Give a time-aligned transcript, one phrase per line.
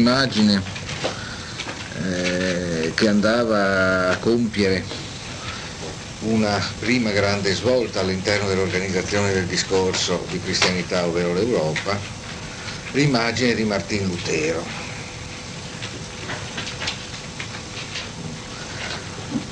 [0.00, 0.62] Immagine
[2.02, 4.82] eh, che andava a compiere
[6.20, 11.98] una prima grande svolta all'interno dell'organizzazione del discorso di cristianità, ovvero l'Europa,
[12.92, 14.64] l'immagine di Martin Lutero.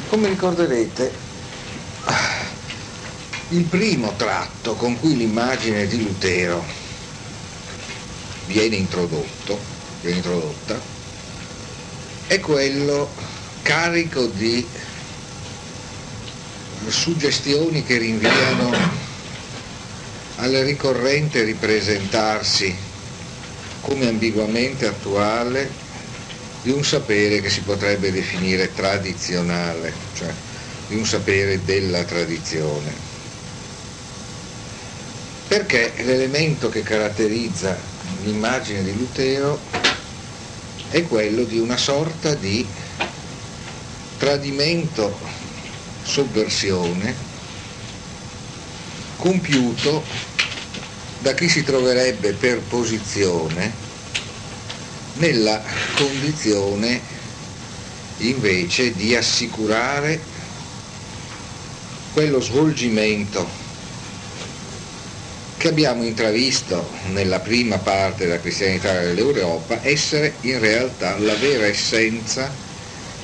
[0.06, 1.12] Come ricorderete,
[3.48, 6.64] il primo tratto con cui l'immagine di Lutero
[8.46, 10.96] viene, introdotto, viene introdotta
[12.28, 13.10] è quello
[13.62, 14.66] carico di
[16.86, 18.70] suggestioni che rinviano
[20.36, 22.74] al ricorrente ripresentarsi
[23.80, 25.70] come ambiguamente attuale
[26.62, 30.32] di un sapere che si potrebbe definire tradizionale, cioè
[30.88, 32.92] di un sapere della tradizione.
[35.48, 37.78] Perché l'elemento che caratterizza
[38.22, 39.87] l'immagine di Lutero
[40.90, 42.66] è quello di una sorta di
[44.18, 45.18] tradimento,
[46.02, 47.14] sovversione,
[49.16, 50.04] compiuto
[51.18, 53.86] da chi si troverebbe per posizione
[55.14, 55.62] nella
[55.96, 57.00] condizione
[58.18, 60.20] invece di assicurare
[62.12, 63.67] quello svolgimento
[65.58, 72.54] che abbiamo intravisto nella prima parte della cristianità dell'Europa essere in realtà la vera essenza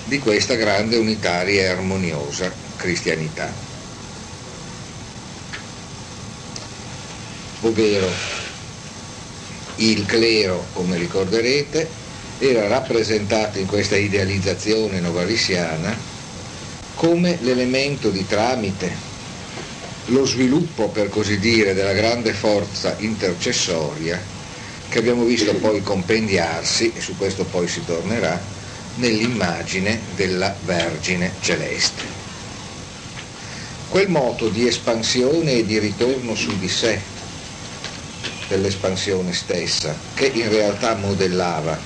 [0.02, 3.52] di questa grande unitaria e armoniosa cristianità.
[7.60, 8.10] Ovvero
[9.76, 11.88] il clero, come ricorderete,
[12.38, 15.96] era rappresentato in questa idealizzazione novalissiana
[16.96, 19.13] come l'elemento di tramite
[20.06, 24.20] lo sviluppo, per così dire, della grande forza intercessoria
[24.88, 28.40] che abbiamo visto poi compendiarsi, e su questo poi si tornerà,
[28.96, 32.02] nell'immagine della Vergine Celeste.
[33.88, 37.00] Quel moto di espansione e di ritorno su di sé
[38.46, 41.76] dell'espansione stessa, che in realtà modellava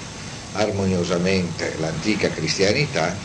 [0.53, 3.17] armoniosamente l'antica cristianità,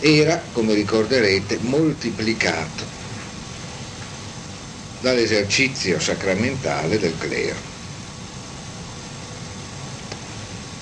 [0.00, 2.93] era, come ricorderete, moltiplicato
[5.04, 7.58] dall'esercizio sacramentale del clero.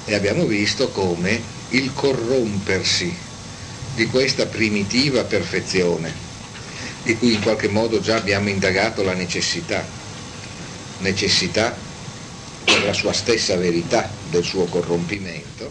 [0.04, 3.12] E abbiamo visto come il corrompersi
[3.96, 6.14] di questa primitiva perfezione,
[7.02, 9.84] di cui in qualche modo già abbiamo indagato la necessità,
[10.98, 11.76] necessità
[12.64, 15.68] per la sua stessa verità del suo corrompimento,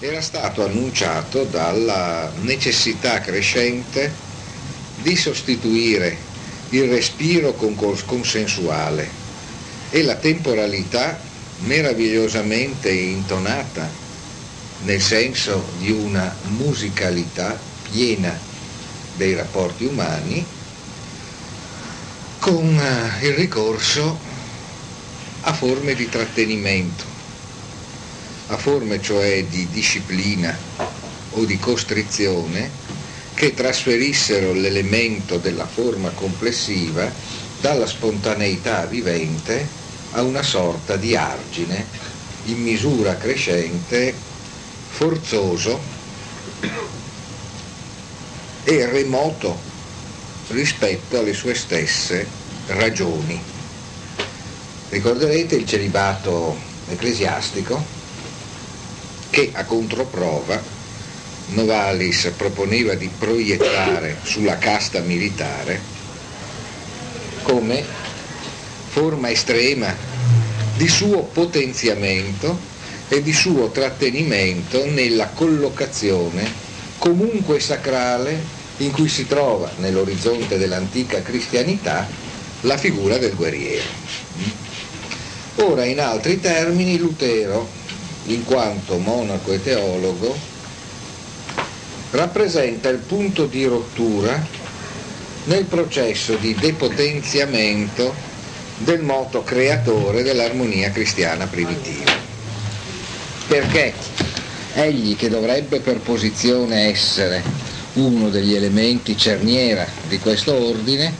[0.00, 4.10] era stato annunciato dalla necessità crescente
[5.02, 6.28] di sostituire
[6.70, 9.08] il respiro consensuale
[9.90, 11.20] e la temporalità
[11.60, 13.88] meravigliosamente intonata
[14.82, 17.58] nel senso di una musicalità
[17.90, 18.38] piena
[19.16, 20.46] dei rapporti umani
[22.38, 24.18] con eh, il ricorso
[25.42, 27.04] a forme di trattenimento,
[28.46, 30.56] a forme cioè di disciplina
[31.32, 32.70] o di costrizione
[33.40, 37.10] che trasferissero l'elemento della forma complessiva
[37.62, 39.66] dalla spontaneità vivente
[40.10, 41.86] a una sorta di argine
[42.44, 44.14] in misura crescente,
[44.90, 45.80] forzoso
[48.64, 49.58] e remoto
[50.48, 52.28] rispetto alle sue stesse
[52.66, 53.42] ragioni.
[54.90, 56.58] Ricorderete il celibato
[56.88, 57.82] ecclesiastico
[59.30, 60.78] che a controprova
[61.52, 65.80] Novalis proponeva di proiettare sulla casta militare
[67.42, 67.84] come
[68.88, 69.94] forma estrema
[70.76, 72.58] di suo potenziamento
[73.08, 76.68] e di suo trattenimento nella collocazione
[76.98, 82.06] comunque sacrale in cui si trova nell'orizzonte dell'antica cristianità
[82.62, 83.88] la figura del guerriero.
[85.56, 87.68] Ora, in altri termini, Lutero,
[88.26, 90.49] in quanto monaco e teologo,
[92.12, 94.44] rappresenta il punto di rottura
[95.44, 98.14] nel processo di depotenziamento
[98.78, 102.10] del moto creatore dell'armonia cristiana primitiva.
[103.46, 103.94] Perché
[104.74, 107.42] egli che dovrebbe per posizione essere
[107.94, 111.12] uno degli elementi cerniera di questo ordine,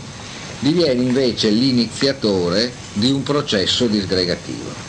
[0.60, 4.88] diviene invece l'iniziatore di un processo disgregativo.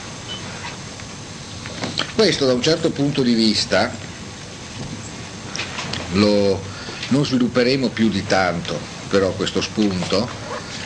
[2.14, 3.92] Questo da un certo punto di vista
[6.14, 6.62] lo,
[7.10, 10.26] non svilupperemo più di tanto però questo spunto,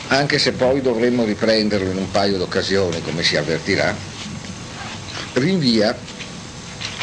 [0.08, 3.96] anche se poi dovremmo riprenderlo in un paio d'occasioni, come si avvertirà,
[5.34, 5.96] rinvia,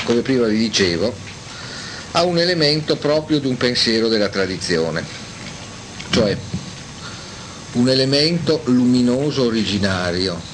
[0.04, 1.16] come prima vi dicevo,
[2.12, 5.04] a un elemento proprio di un pensiero della tradizione,
[6.12, 6.38] cioè
[7.72, 10.52] un elemento luminoso originario,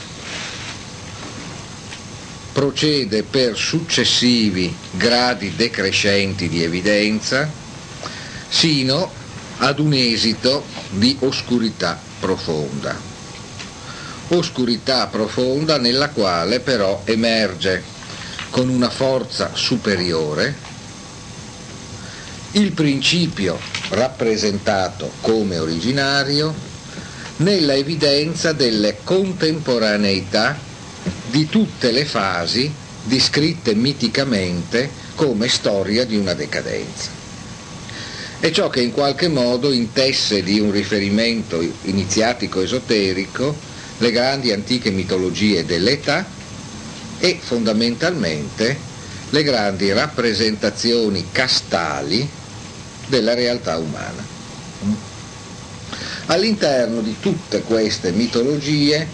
[2.54, 7.59] procede per successivi gradi decrescenti di evidenza
[8.50, 9.12] sino
[9.57, 12.98] ad un esito di oscurità profonda.
[14.30, 17.84] Oscurità profonda nella quale però emerge
[18.50, 20.68] con una forza superiore
[22.54, 23.60] il principio
[23.90, 26.54] rappresentato come originario
[27.38, 30.57] nella evidenza delle contemporaneità
[31.30, 32.74] di tutte le fasi
[33.04, 37.19] descritte miticamente come storia di una decadenza.
[38.41, 43.53] È ciò che in qualche modo intesse di un riferimento iniziatico esoterico
[43.97, 46.25] le grandi antiche mitologie dell'età
[47.19, 48.77] e fondamentalmente
[49.31, 52.27] le grandi rappresentazioni castali
[53.07, 54.25] della realtà umana.
[56.27, 59.06] All'interno di tutte queste mitologie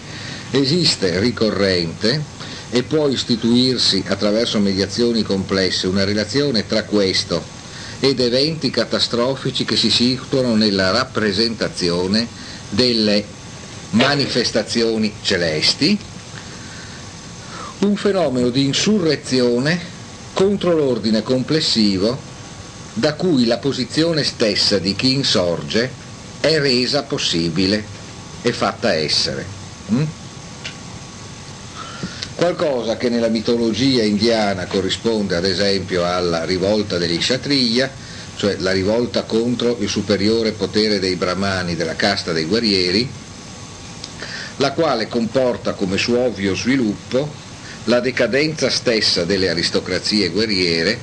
[0.52, 2.22] esiste ricorrente
[2.70, 7.55] e può istituirsi attraverso mediazioni complesse una relazione tra questo
[8.00, 12.26] ed eventi catastrofici che si situano nella rappresentazione
[12.68, 13.24] delle
[13.90, 15.98] manifestazioni celesti,
[17.78, 19.94] un fenomeno di insurrezione
[20.32, 22.18] contro l'ordine complessivo
[22.92, 25.90] da cui la posizione stessa di chi insorge
[26.40, 27.84] è resa possibile
[28.42, 29.44] e fatta essere.
[29.92, 30.02] Mm?
[32.36, 37.90] Qualcosa che nella mitologia indiana corrisponde ad esempio alla rivolta degli Kshatriya,
[38.36, 43.10] cioè la rivolta contro il superiore potere dei brahmani della casta dei guerrieri,
[44.56, 47.32] la quale comporta come suo ovvio sviluppo
[47.84, 50.98] la decadenza stessa delle aristocrazie guerriere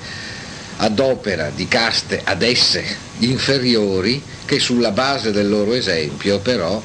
[0.77, 2.83] ad opera di caste ad esse
[3.19, 6.79] inferiori che sulla base del loro esempio però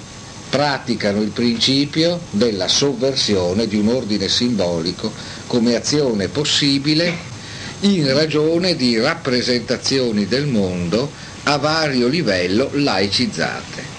[0.49, 5.12] praticano il principio della sovversione di un ordine simbolico
[5.47, 7.37] come azione possibile
[7.81, 11.12] in ragione di rappresentazioni del mondo
[11.45, 13.97] a vario livello laicizzate.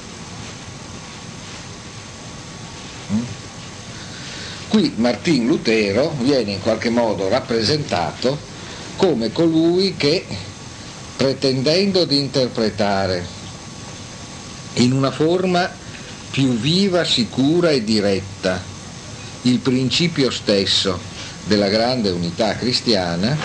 [4.67, 8.37] Qui Martin Lutero viene in qualche modo rappresentato
[8.97, 10.25] come colui che,
[11.15, 13.25] pretendendo di interpretare
[14.73, 15.78] in una forma
[16.31, 18.61] più viva, sicura e diretta
[19.43, 20.99] il principio stesso
[21.45, 23.35] della grande unità cristiana,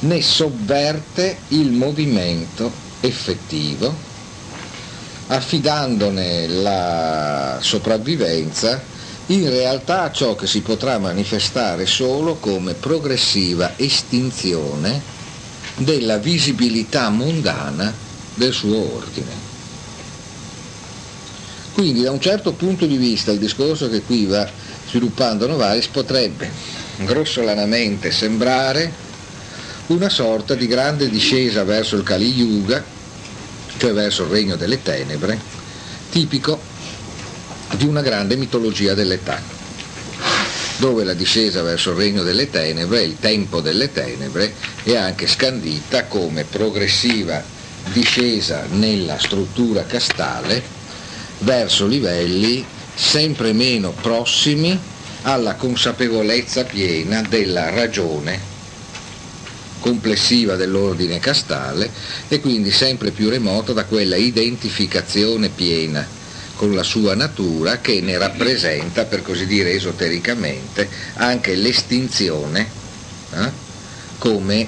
[0.00, 2.70] ne sovverte il movimento
[3.00, 3.94] effettivo,
[5.28, 8.80] affidandone la sopravvivenza
[9.26, 15.02] in realtà ciò che si potrà manifestare solo come progressiva estinzione
[15.76, 17.92] della visibilità mondana
[18.34, 19.47] del suo ordine.
[21.78, 24.50] Quindi da un certo punto di vista il discorso che qui va
[24.88, 26.50] sviluppando Novalis potrebbe
[27.04, 28.92] grossolanamente sembrare
[29.86, 32.84] una sorta di grande discesa verso il Kali Yuga,
[33.76, 35.38] cioè verso il regno delle tenebre,
[36.10, 36.60] tipico
[37.76, 39.40] di una grande mitologia dell'età,
[40.78, 44.52] dove la discesa verso il regno delle tenebre, il tempo delle tenebre,
[44.82, 47.40] è anche scandita come progressiva
[47.92, 50.77] discesa nella struttura castale
[51.40, 52.64] verso livelli
[52.94, 54.78] sempre meno prossimi
[55.22, 58.56] alla consapevolezza piena della ragione
[59.80, 61.90] complessiva dell'ordine castale
[62.28, 66.06] e quindi sempre più remoto da quella identificazione piena
[66.56, 72.68] con la sua natura che ne rappresenta, per così dire esotericamente, anche l'estinzione
[73.32, 73.50] eh,
[74.18, 74.66] come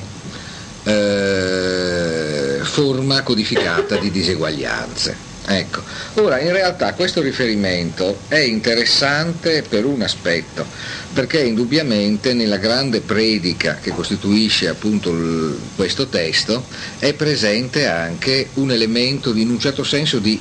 [0.85, 5.30] eh, forma codificata di diseguaglianze.
[5.52, 5.83] Ecco.
[6.14, 10.64] Ora, in realtà questo riferimento è interessante per un aspetto,
[11.12, 16.64] perché indubbiamente nella grande predica che costituisce appunto il, questo testo
[17.00, 20.40] è presente anche un elemento in un certo senso di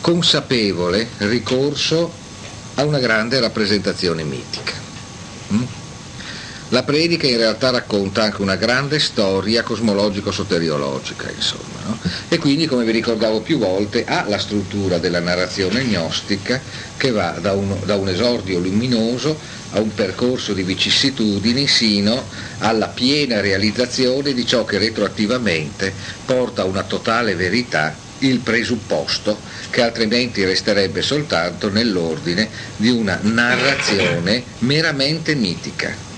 [0.00, 2.12] consapevole ricorso
[2.74, 4.72] a una grande rappresentazione mitica.
[5.52, 5.62] Mm?
[6.70, 11.98] La predica in realtà racconta anche una grande storia cosmologico-soteriologica, insomma, no?
[12.28, 16.60] e quindi, come vi ricordavo più volte, ha la struttura della narrazione gnostica
[16.96, 19.38] che va da un, da un esordio luminoso
[19.70, 22.24] a un percorso di vicissitudini sino
[22.58, 25.92] alla piena realizzazione di ciò che retroattivamente
[26.24, 29.38] porta a una totale verità il presupposto
[29.70, 36.13] che altrimenti resterebbe soltanto nell'ordine di una narrazione meramente mitica.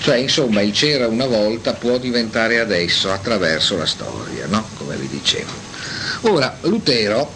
[0.00, 4.66] Cioè, insomma, il c'era una volta può diventare adesso attraverso la storia, no?
[4.78, 5.52] Come vi dicevo.
[6.22, 7.30] Ora, Lutero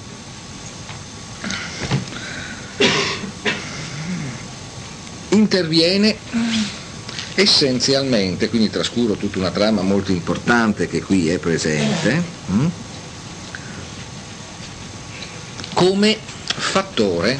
[5.28, 6.16] interviene
[7.34, 12.66] essenzialmente, quindi trascuro tutta una trama molto importante che qui è presente, hm?
[15.74, 16.16] come
[16.56, 17.38] fattore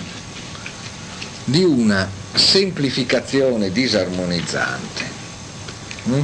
[1.44, 5.13] di una semplificazione disarmonizzante.
[6.04, 6.22] Hm?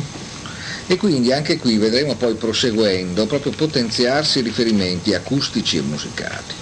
[0.87, 6.59] E quindi anche qui vedremo poi proseguendo proprio potenziarsi riferimenti acustici e musicali.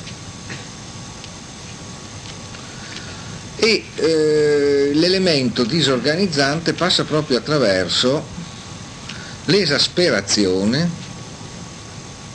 [3.57, 8.25] E eh, l'elemento disorganizzante passa proprio attraverso
[9.47, 10.89] l'esasperazione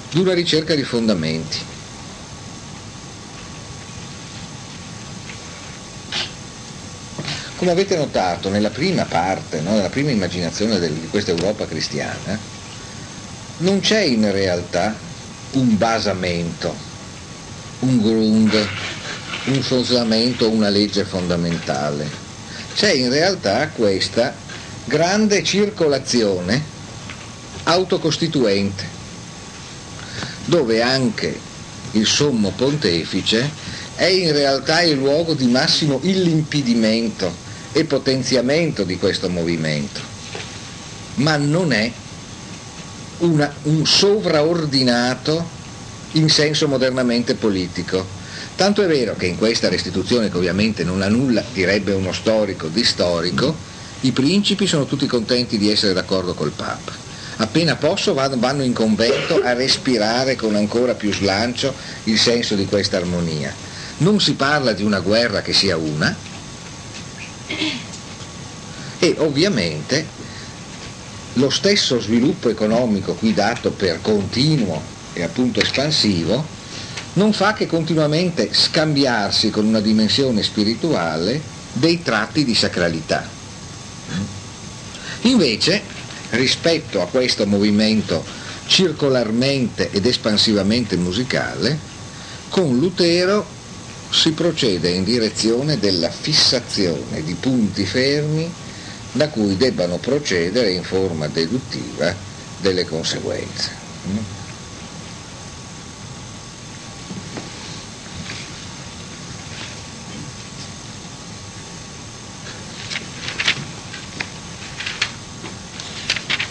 [0.10, 1.72] di una ricerca di fondamenti.
[7.64, 12.38] Come avete notato nella prima parte, no, nella prima immaginazione del, di questa Europa cristiana,
[13.60, 14.94] non c'è in realtà
[15.52, 16.76] un basamento,
[17.80, 18.68] un grund,
[19.46, 22.06] un fondamento, una legge fondamentale.
[22.76, 24.36] C'è in realtà questa
[24.84, 26.62] grande circolazione
[27.64, 28.86] autocostituente,
[30.44, 31.40] dove anche
[31.92, 33.50] il sommo pontefice
[33.96, 40.00] è in realtà il luogo di massimo illimpidimento e potenziamento di questo movimento,
[41.16, 41.92] ma non è
[43.20, 45.62] una, un sovraordinato
[46.14, 48.22] in senso modernamente politico
[48.56, 52.68] Tanto è vero che in questa restituzione, che ovviamente non ha nulla, direbbe uno storico,
[52.68, 53.56] di storico,
[54.02, 56.92] i principi sono tutti contenti di essere d'accordo col Papa.
[57.38, 62.98] Appena posso vanno in convento a respirare con ancora più slancio il senso di questa
[62.98, 63.52] armonia.
[63.98, 66.16] Non si parla di una guerra che sia una
[69.00, 70.06] e ovviamente
[71.34, 74.82] lo stesso sviluppo economico qui dato per continuo
[75.14, 76.62] e appunto espansivo
[77.14, 81.42] non fa che continuamente scambiarsi con una dimensione spirituale
[81.74, 83.28] dei tratti di sacralità.
[85.22, 85.82] Invece,
[86.32, 88.24] rispetto a questo movimento
[88.66, 91.78] circolarmente ed espansivamente musicale,
[92.50, 93.53] con Lutero
[94.14, 98.54] si procede in direzione della fissazione di punti fermi
[99.12, 102.16] da cui debbano procedere in forma deduttiva
[102.58, 103.82] delle conseguenze.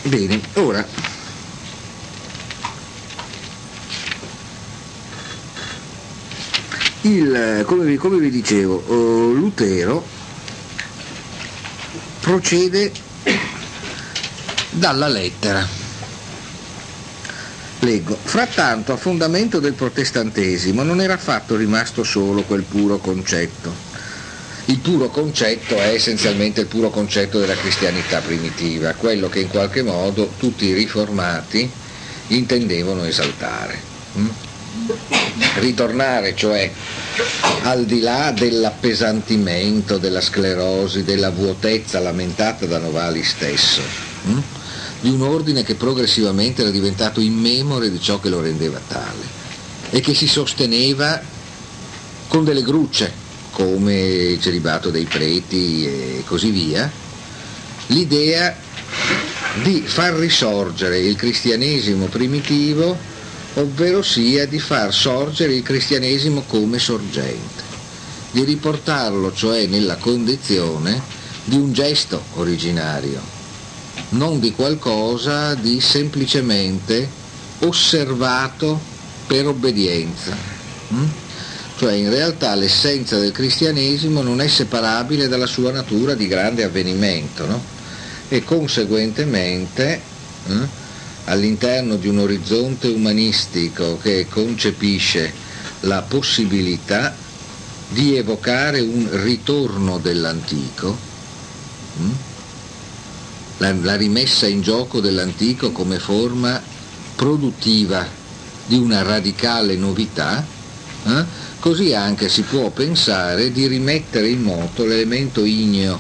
[0.03, 0.87] Bene, ora
[7.03, 10.05] il, come, vi, come vi dicevo, uh, Lutero
[12.21, 12.93] procede
[14.71, 15.67] dalla lettera.
[17.81, 23.91] Leggo, frattanto a fondamento del protestantesimo non era affatto rimasto solo quel puro concetto
[24.67, 29.83] il puro concetto è essenzialmente il puro concetto della cristianità primitiva, quello che in qualche
[29.83, 31.69] modo tutti i riformati
[32.29, 33.81] intendevano esaltare.
[34.17, 34.29] Mm?
[35.59, 36.71] Ritornare cioè
[37.63, 43.83] al di là dell'appesantimento, della sclerosi, della vuotezza lamentata da Novali stesso,
[44.29, 44.39] mm?
[45.01, 49.41] di un ordine che progressivamente era diventato immemore di ciò che lo rendeva tale
[49.91, 51.21] e che si sosteneva
[52.29, 53.13] con delle grucce,
[53.51, 56.91] come il celibato dei preti e così via,
[57.89, 58.57] l'idea
[59.63, 62.97] di far risorgere il cristianesimo primitivo,
[63.55, 67.63] ovvero sia di far sorgere il cristianesimo come sorgente,
[68.31, 71.01] di riportarlo cioè nella condizione
[71.45, 73.21] di un gesto originario,
[74.11, 77.09] non di qualcosa di semplicemente
[77.61, 78.81] osservato
[79.27, 80.35] per obbedienza.
[80.89, 81.05] Hm?
[81.83, 87.45] cioè in realtà l'essenza del cristianesimo non è separabile dalla sua natura di grande avvenimento
[87.45, 87.61] no?
[88.29, 90.01] e conseguentemente
[90.47, 90.81] eh,
[91.25, 95.33] all'interno di un orizzonte umanistico che concepisce
[95.81, 97.15] la possibilità
[97.89, 100.97] di evocare un ritorno dell'antico,
[101.99, 102.11] hm?
[103.59, 106.61] la, la rimessa in gioco dell'antico come forma
[107.15, 108.07] produttiva
[108.67, 110.45] di una radicale novità,
[111.05, 111.51] eh?
[111.59, 115.97] Così anche si può pensare di rimettere in moto l'elemento igneo,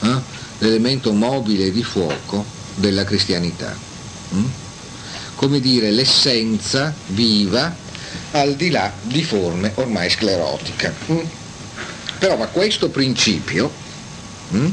[0.00, 0.16] eh?
[0.58, 3.76] l'elemento mobile di fuoco della cristianità.
[4.34, 4.44] Mm?
[5.34, 7.74] Come dire, l'essenza viva
[8.32, 10.92] al di là di forme ormai sclerotiche.
[11.10, 11.18] Mm?
[12.18, 13.70] Però ma questo principio
[14.52, 14.70] mm?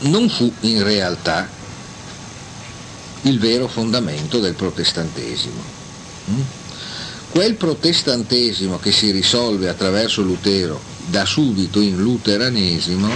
[0.00, 1.48] non fu in realtà
[3.22, 5.62] il vero fondamento del protestantesimo.
[6.30, 6.40] Mm?
[7.30, 13.08] Quel protestantesimo che si risolve attraverso Lutero da subito in luteranesimo,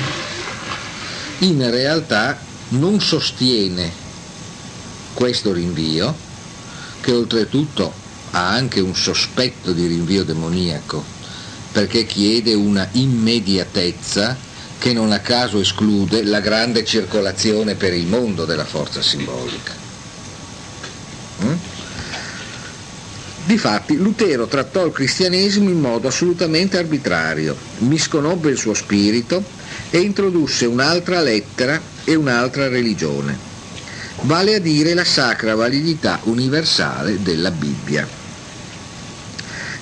[1.39, 2.39] in realtà
[2.71, 4.07] non sostiene
[5.19, 6.15] questo rinvio,
[7.01, 7.93] che oltretutto
[8.31, 11.05] ha anche un sospetto di rinvio demoniaco,
[11.73, 14.37] perché chiede una immediatezza
[14.79, 19.73] che non a caso esclude la grande circolazione per il mondo della forza simbolica.
[21.43, 21.55] Mm?
[23.45, 29.43] Difatti Lutero trattò il cristianesimo in modo assolutamente arbitrario, misconobbe il suo spirito
[29.91, 33.48] e introdusse un'altra lettera e un'altra religione,
[34.23, 38.07] vale a dire la sacra validità universale della Bibbia.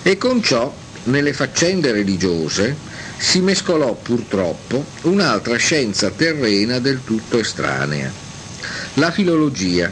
[0.03, 0.75] E con ciò,
[1.05, 2.77] nelle faccende religiose,
[3.19, 8.13] si mescolò purtroppo un'altra scienza terrena del tutto estranea,
[8.95, 9.91] la filologia,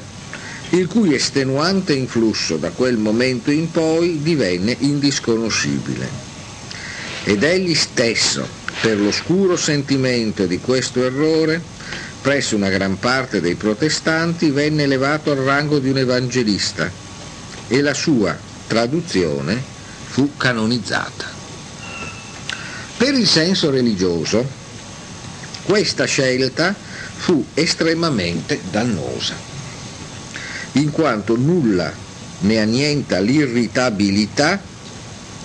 [0.71, 6.09] il cui estenuante influsso da quel momento in poi divenne indisconoscibile.
[7.25, 8.47] Ed egli stesso,
[8.81, 11.63] per l'oscuro sentimento di questo errore,
[12.25, 16.91] presso una gran parte dei protestanti venne elevato al rango di un evangelista
[17.69, 18.35] e la sua
[18.67, 19.63] traduzione
[20.07, 21.27] fu canonizzata.
[22.97, 24.43] Per il senso religioso,
[25.65, 29.35] questa scelta fu estremamente dannosa
[30.73, 31.93] in quanto nulla
[32.39, 34.59] ne annienta l'irritabilità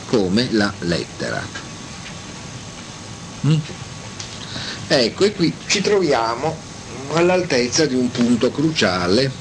[0.05, 1.45] come la lettera.
[3.47, 3.57] Mm?
[4.87, 6.68] Ecco, e qui ci troviamo
[7.13, 9.31] all'altezza di un punto cruciale,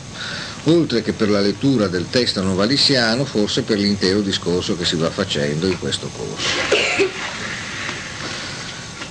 [0.64, 5.10] oltre che per la lettura del testo novalissiano, forse per l'intero discorso che si va
[5.10, 6.48] facendo in questo corso.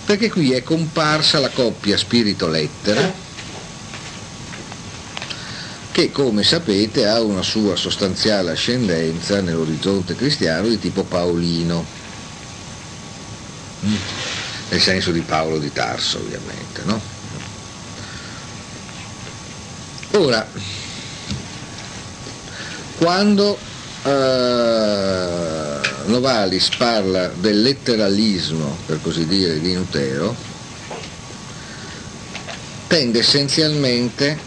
[0.05, 3.25] Perché qui è comparsa la coppia spirito-lettera,
[5.91, 11.83] che come sapete ha una sua sostanziale ascendenza nell'orizzonte cristiano di tipo paolino,
[13.83, 13.95] mm.
[14.69, 16.83] nel senso di Paolo di Tarso ovviamente.
[16.85, 17.16] No?
[20.11, 20.47] Ora,
[22.97, 23.57] quando
[24.03, 30.35] eh, Novalis parla del letteralismo, per così dire, di Lutero,
[32.87, 34.39] tende essenzialmente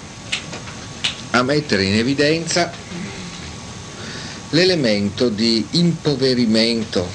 [1.33, 2.73] a mettere in evidenza
[4.51, 7.09] l'elemento di impoverimento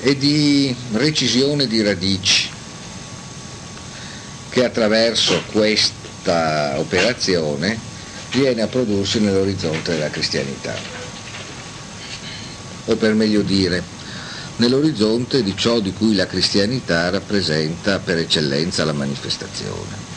[0.00, 2.48] e di recisione di radici
[4.48, 5.99] che attraverso questa
[6.78, 7.78] operazione
[8.32, 10.74] viene a prodursi nell'orizzonte della cristianità,
[12.86, 13.82] o per meglio dire,
[14.56, 20.10] nell'orizzonte di ciò di cui la cristianità rappresenta per eccellenza la manifestazione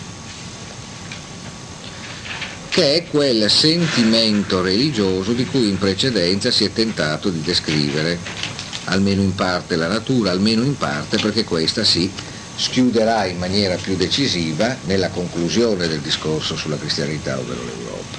[2.73, 8.17] che è quel sentimento religioso di cui in precedenza si è tentato di descrivere
[8.85, 12.11] almeno in parte la natura, almeno in parte perché questa si
[12.55, 18.17] schiuderà in maniera più decisiva nella conclusione del discorso sulla cristianità, ovvero l'Europa.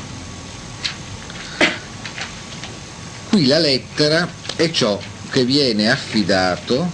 [3.28, 6.88] Qui la lettera è ciò che viene affidato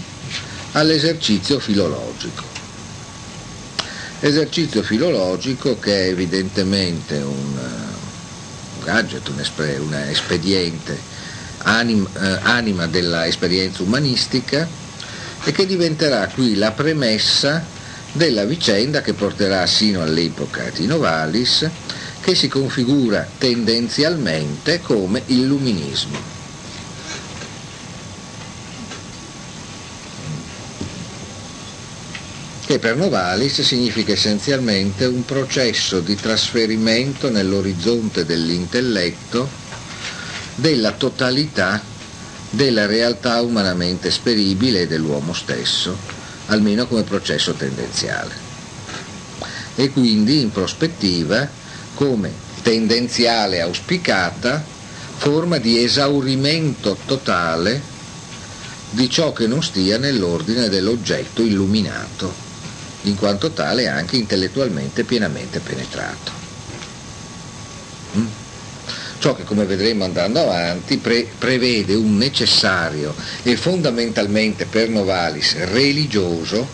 [0.73, 2.51] all'esercizio filologico
[4.21, 10.99] esercizio filologico che è evidentemente un, un gadget, un, espe, un espediente,
[11.59, 14.69] anim, eh, anima dell'esperienza umanistica
[15.45, 17.67] e che diventerà qui la premessa
[18.13, 21.69] della vicenda che porterà sino all'epoca di Novalis,
[22.21, 26.39] che si configura tendenzialmente come illuminismo.
[32.71, 39.51] che per Novalis significa essenzialmente un processo di trasferimento nell'orizzonte dell'intelletto
[40.55, 41.83] della totalità
[42.51, 45.97] della realtà umanamente esperibile dell'uomo stesso,
[46.47, 48.49] almeno come processo tendenziale.
[49.77, 51.49] E quindi in prospettiva
[51.95, 52.33] come
[52.63, 54.63] tendenziale auspicata
[55.17, 57.83] forma di esaurimento totale
[58.91, 62.49] di ciò che non stia nell'ordine dell'oggetto illuminato
[63.03, 66.33] in quanto tale anche intellettualmente pienamente penetrato.
[69.21, 76.67] Ciò che come vedremo andando avanti pre- prevede un necessario e fondamentalmente per Novalis religioso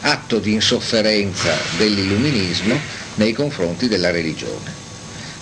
[0.00, 2.76] atto di insofferenza dell'illuminismo
[3.14, 4.84] nei confronti della religione.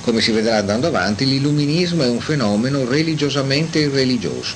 [0.02, 4.54] Come si vedrà andando avanti, l'illuminismo è un fenomeno religiosamente irreligioso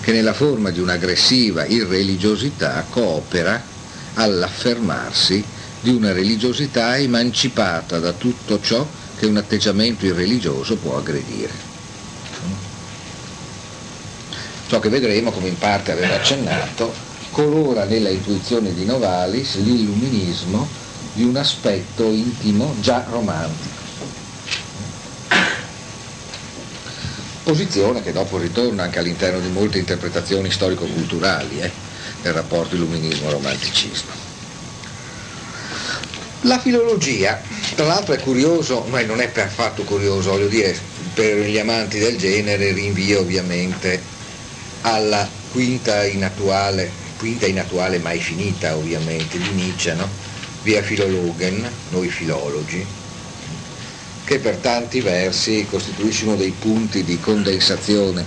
[0.00, 3.62] che nella forma di un'aggressiva irreligiosità coopera
[4.14, 5.44] all'affermarsi
[5.80, 8.86] di una religiosità emancipata da tutto ciò
[9.16, 11.66] che un atteggiamento irreligioso può aggredire.
[14.68, 16.92] Ciò che vedremo, come in parte aveva accennato,
[17.30, 20.68] colora nella intuizione di Novalis l'illuminismo
[21.14, 23.76] di un aspetto intimo già romantico.
[27.42, 31.72] Posizione che dopo ritorna anche all'interno di molte interpretazioni storico-culturali eh,
[32.20, 34.27] del rapporto illuminismo-romanticismo.
[36.42, 37.42] La filologia,
[37.74, 40.78] tra l'altro è curioso, ma non è per affatto curioso, voglio dire,
[41.12, 44.00] per gli amanti del genere rinvia ovviamente
[44.82, 50.08] alla quinta inattuale, quinta inattuale mai finita ovviamente, di Nietzsche, no?
[50.62, 52.86] via Filologen, noi filologi,
[54.24, 58.24] che per tanti versi costituisce uno dei punti di condensazione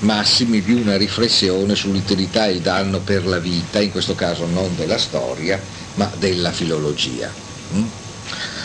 [0.00, 4.74] massimi di una riflessione sull'utilità e il danno per la vita, in questo caso non
[4.74, 5.60] della storia,
[5.94, 7.51] ma della filologia.
[7.72, 7.86] Mm?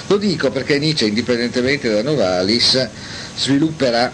[0.08, 2.88] Lo dico perché Nietzsche, indipendentemente da Novalis,
[3.36, 4.12] svilupperà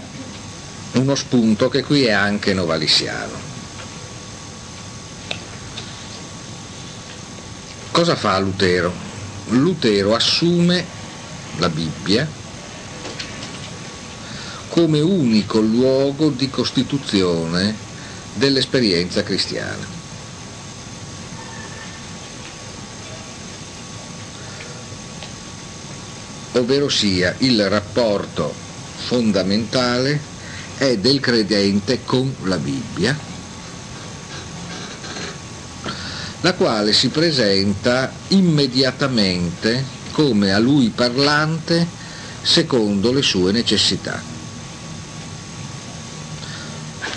[0.93, 3.51] uno spunto che qui è anche novalisiano.
[7.91, 8.91] Cosa fa Lutero?
[9.49, 10.83] Lutero assume
[11.57, 12.27] la Bibbia
[14.69, 17.75] come unico luogo di costituzione
[18.33, 19.92] dell'esperienza cristiana.
[26.53, 28.53] Ovvero sia il rapporto
[28.95, 30.19] fondamentale
[30.77, 33.17] è del credente con la Bibbia,
[36.41, 41.87] la quale si presenta immediatamente come a lui parlante
[42.41, 44.21] secondo le sue necessità.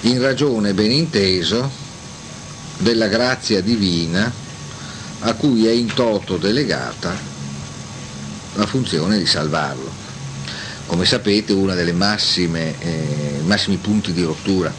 [0.03, 1.69] In ragione ben inteso
[2.79, 4.33] della grazia divina
[5.21, 7.36] a cui è in toto delegata
[8.57, 10.05] la funzione di salvarlo.
[10.87, 14.73] Come sapete uno dei eh, massimi punti di rottura,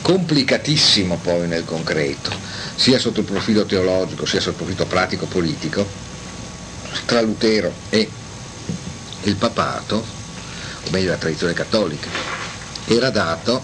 [0.00, 2.30] complicatissimo poi nel concreto,
[2.74, 5.86] sia sotto il profilo teologico sia sotto il profilo pratico-politico,
[7.06, 8.08] tra Lutero e
[9.22, 12.08] il papato, o meglio la tradizione cattolica,
[12.86, 13.62] era dato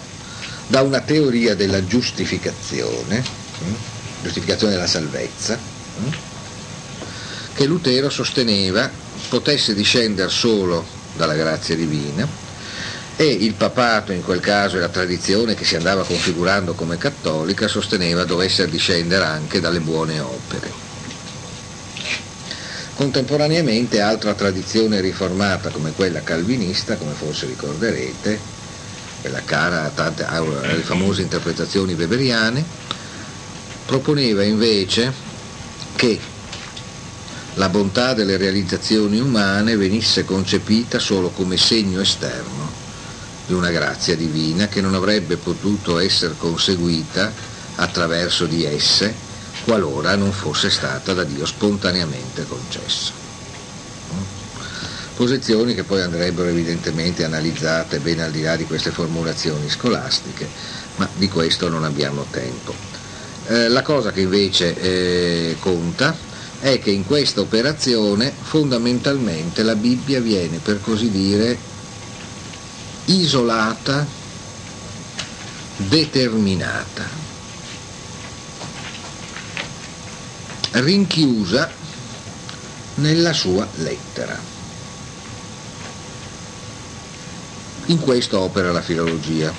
[0.67, 3.21] da una teoria della giustificazione,
[3.59, 3.75] hm,
[4.23, 6.11] giustificazione della salvezza, hm,
[7.55, 8.89] che Lutero sosteneva
[9.27, 12.27] potesse discendere solo dalla grazia divina
[13.15, 17.67] e il papato in quel caso e la tradizione che si andava configurando come cattolica
[17.67, 20.71] sosteneva dovesse discendere anche dalle buone opere.
[22.95, 28.39] Contemporaneamente altra tradizione riformata come quella calvinista, come forse ricorderete,
[29.19, 32.63] quella cara a tante, alle famose interpretazioni weberiane,
[33.85, 35.11] proponeva invece
[35.95, 36.19] che
[37.55, 42.69] la bontà delle realizzazioni umane venisse concepita solo come segno esterno
[43.45, 47.31] di una grazia divina che non avrebbe potuto essere conseguita
[47.75, 49.27] attraverso di esse
[49.63, 53.11] qualora non fosse stata da Dio spontaneamente concessa.
[55.15, 60.47] Posizioni che poi andrebbero evidentemente analizzate ben al di là di queste formulazioni scolastiche,
[60.95, 62.73] ma di questo non abbiamo tempo.
[63.47, 66.15] Eh, la cosa che invece eh, conta
[66.59, 71.57] è che in questa operazione fondamentalmente la Bibbia viene, per così dire,
[73.05, 74.05] isolata,
[75.77, 77.07] determinata,
[80.71, 81.71] rinchiusa
[82.95, 84.37] nella sua lettera.
[87.85, 89.51] In questo opera la filologia,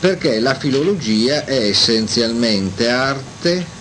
[0.00, 3.73] perché la filologia è essenzialmente arte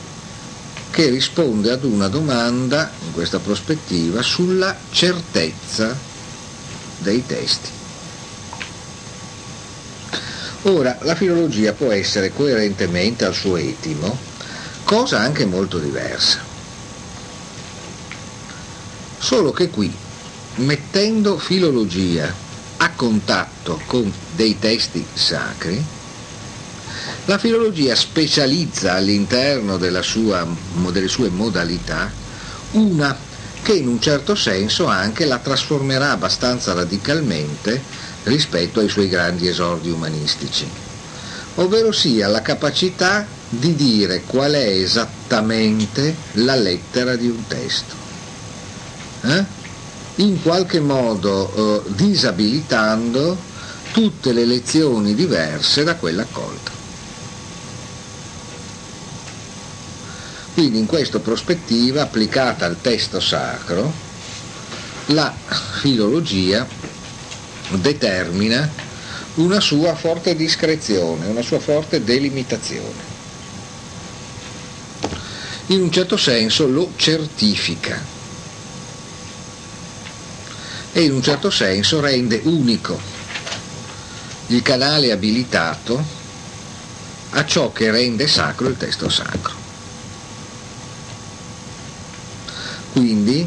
[0.94, 5.98] che risponde ad una domanda, in questa prospettiva, sulla certezza
[7.00, 7.70] dei testi.
[10.62, 14.16] Ora, la filologia può essere coerentemente al suo etimo,
[14.84, 16.38] cosa anche molto diversa.
[19.18, 19.92] Solo che qui,
[20.58, 22.32] mettendo filologia
[22.78, 25.84] a contatto con dei testi sacri,
[27.26, 30.46] la filologia specializza all'interno sua,
[30.92, 32.12] delle sue modalità
[32.72, 33.18] una
[33.62, 37.82] che in un certo senso anche la trasformerà abbastanza radicalmente
[38.24, 40.68] rispetto ai suoi grandi esordi umanistici,
[41.56, 47.96] ovvero sia la capacità di dire qual è esattamente la lettera di un testo,
[49.22, 49.46] eh?
[50.16, 53.38] in qualche modo eh, disabilitando
[53.94, 56.73] tutte le lezioni diverse da quella accolta.
[60.54, 63.92] Quindi in questa prospettiva applicata al testo sacro,
[65.08, 65.36] la
[65.82, 66.68] filologia
[67.70, 68.72] determina
[69.36, 73.12] una sua forte discrezione, una sua forte delimitazione.
[75.68, 78.00] In un certo senso lo certifica
[80.92, 83.00] e in un certo senso rende unico
[84.48, 86.22] il canale abilitato
[87.32, 89.63] a ciò che rende sacro il testo sacro.
[92.94, 93.46] Quindi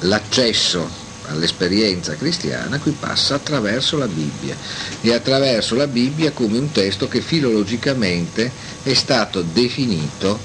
[0.00, 4.56] l'accesso all'esperienza cristiana qui passa attraverso la Bibbia
[5.02, 8.50] e attraverso la Bibbia come un testo che filologicamente
[8.82, 10.40] è stato definito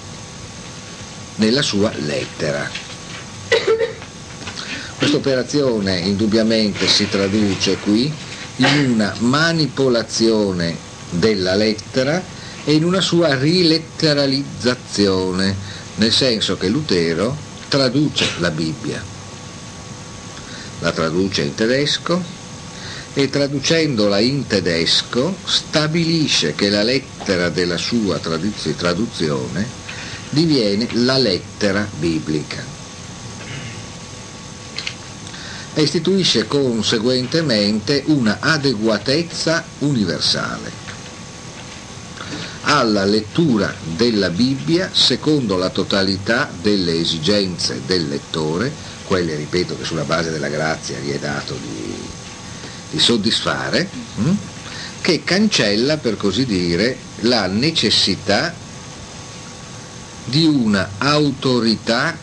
[1.36, 2.70] nella sua lettera.
[4.98, 8.14] Questa operazione indubbiamente si traduce qui
[8.58, 10.76] in una manipolazione
[11.12, 12.22] della lettera
[12.66, 15.56] e in una sua riletteralizzazione,
[15.96, 19.04] nel senso che Lutero traduce la Bibbia,
[20.80, 22.24] la traduce in tedesco
[23.14, 29.68] e traducendola in tedesco stabilisce che la lettera della sua traduzione
[30.30, 32.64] diviene la lettera biblica.
[35.74, 40.87] E istituisce conseguentemente una adeguatezza universale
[42.70, 48.74] alla lettura della Bibbia secondo la totalità delle esigenze del lettore,
[49.06, 51.96] quelle ripeto che sulla base della grazia gli è dato di,
[52.92, 54.32] di soddisfare, hm?
[55.00, 58.54] che cancella per così dire la necessità
[60.26, 62.18] di una autorità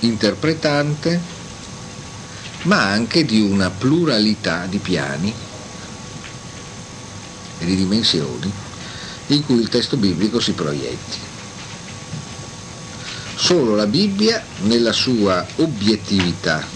[0.00, 1.20] interpretante,
[2.62, 5.34] ma anche di una pluralità di piani
[7.58, 8.66] e di dimensioni
[9.28, 11.18] in cui il testo biblico si proietti.
[13.34, 16.66] Solo la Bibbia, nella sua obiettività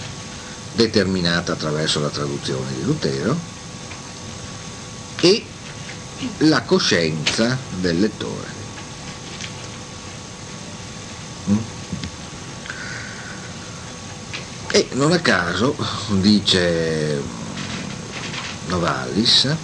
[0.75, 3.51] determinata attraverso la traduzione di Lutero,
[5.21, 5.45] e
[6.39, 8.61] la coscienza del lettore.
[11.49, 11.57] Mm?
[14.73, 15.77] E non a caso,
[16.21, 17.21] dice
[18.67, 19.55] Novalis,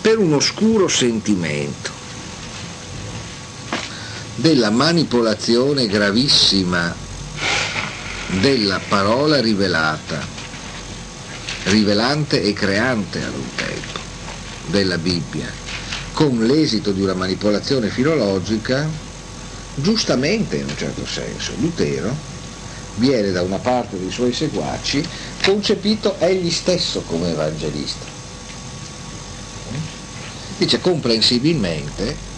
[0.00, 1.93] per un oscuro sentimento
[4.36, 6.94] della manipolazione gravissima
[8.40, 10.20] della parola rivelata,
[11.64, 13.98] rivelante e creante ad un tempo,
[14.66, 15.50] della Bibbia,
[16.12, 18.88] con l'esito di una manipolazione filologica,
[19.74, 22.32] giustamente in un certo senso, Lutero
[22.96, 25.06] viene da una parte dei suoi seguaci
[25.42, 28.12] concepito egli stesso come evangelista.
[30.56, 32.32] Dice comprensibilmente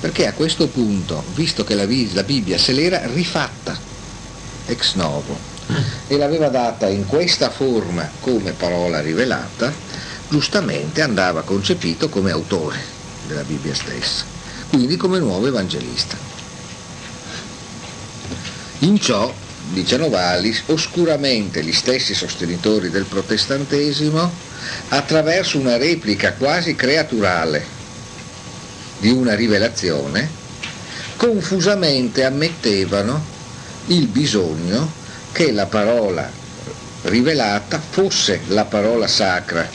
[0.00, 3.76] perché a questo punto, visto che la, la Bibbia se l'era rifatta
[4.66, 5.36] ex novo
[6.06, 9.72] e l'aveva data in questa forma come parola rivelata,
[10.28, 12.78] giustamente andava concepito come autore
[13.26, 14.24] della Bibbia stessa,
[14.70, 16.16] quindi come nuovo evangelista.
[18.80, 19.32] In ciò,
[19.72, 24.30] dice Novalis, oscuramente gli stessi sostenitori del protestantesimo,
[24.90, 27.77] attraverso una replica quasi creaturale
[28.98, 30.28] di una rivelazione,
[31.16, 33.24] confusamente ammettevano
[33.86, 34.90] il bisogno
[35.32, 36.30] che la parola
[37.02, 39.68] rivelata fosse la parola sacra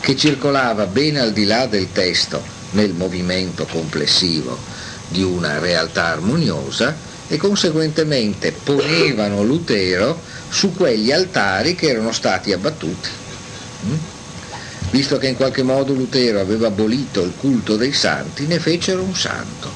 [0.00, 4.56] che circolava ben al di là del testo nel movimento complessivo
[5.08, 6.96] di una realtà armoniosa
[7.28, 13.08] e conseguentemente ponevano Lutero su quegli altari che erano stati abbattuti.
[14.90, 19.14] Visto che in qualche modo Lutero aveva abolito il culto dei santi, ne fecero un
[19.14, 19.70] santo,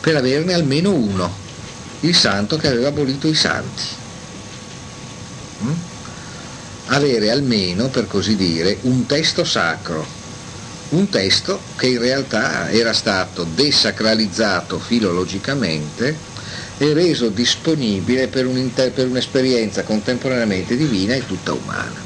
[0.00, 1.30] per averne almeno uno,
[2.00, 3.82] il santo che aveva abolito i santi.
[5.62, 5.72] Mm?
[6.86, 10.06] Avere almeno, per così dire, un testo sacro,
[10.90, 16.16] un testo che in realtà era stato desacralizzato filologicamente
[16.78, 22.05] e reso disponibile per un'esperienza contemporaneamente divina e tutta umana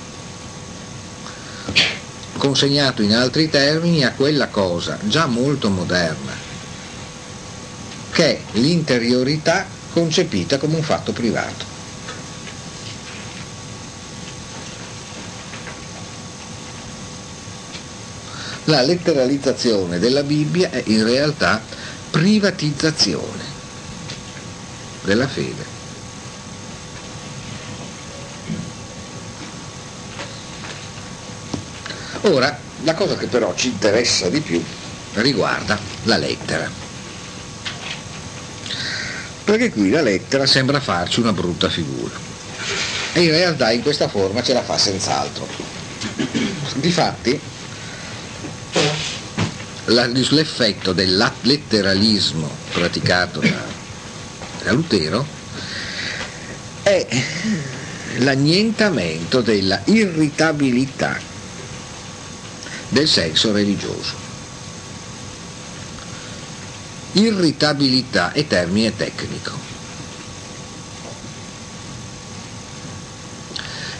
[2.40, 6.32] consegnato in altri termini a quella cosa già molto moderna,
[8.10, 11.68] che è l'interiorità concepita come un fatto privato.
[18.64, 21.62] La letteralizzazione della Bibbia è in realtà
[22.10, 23.44] privatizzazione
[25.02, 25.69] della fede.
[32.30, 34.62] Ora, la cosa che però ci interessa di più
[35.14, 36.88] riguarda la lettera.
[39.50, 42.14] perché qui la lettera sembra farci una brutta figura.
[43.12, 45.44] E in realtà in questa forma ce la fa senz'altro.
[46.74, 47.40] Difatti,
[49.86, 53.64] l'effetto del letteralismo praticato da,
[54.62, 55.26] da Lutero
[56.84, 57.08] è
[58.18, 61.29] l'annientamento della irritabilità
[62.90, 64.28] del senso religioso.
[67.12, 69.58] Irritabilità è termine tecnico.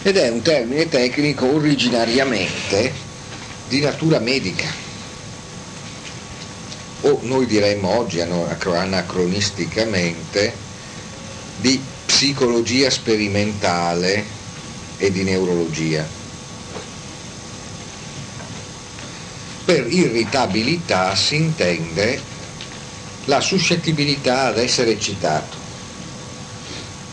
[0.03, 2.93] Ed è un termine tecnico originariamente
[3.67, 4.69] di natura medica.
[7.01, 10.53] O noi diremmo oggi anacronisticamente
[11.57, 14.23] di psicologia sperimentale
[14.97, 16.20] e di neurologia.
[19.71, 22.19] Per irritabilità si intende
[23.23, 25.55] la suscettibilità ad essere eccitato,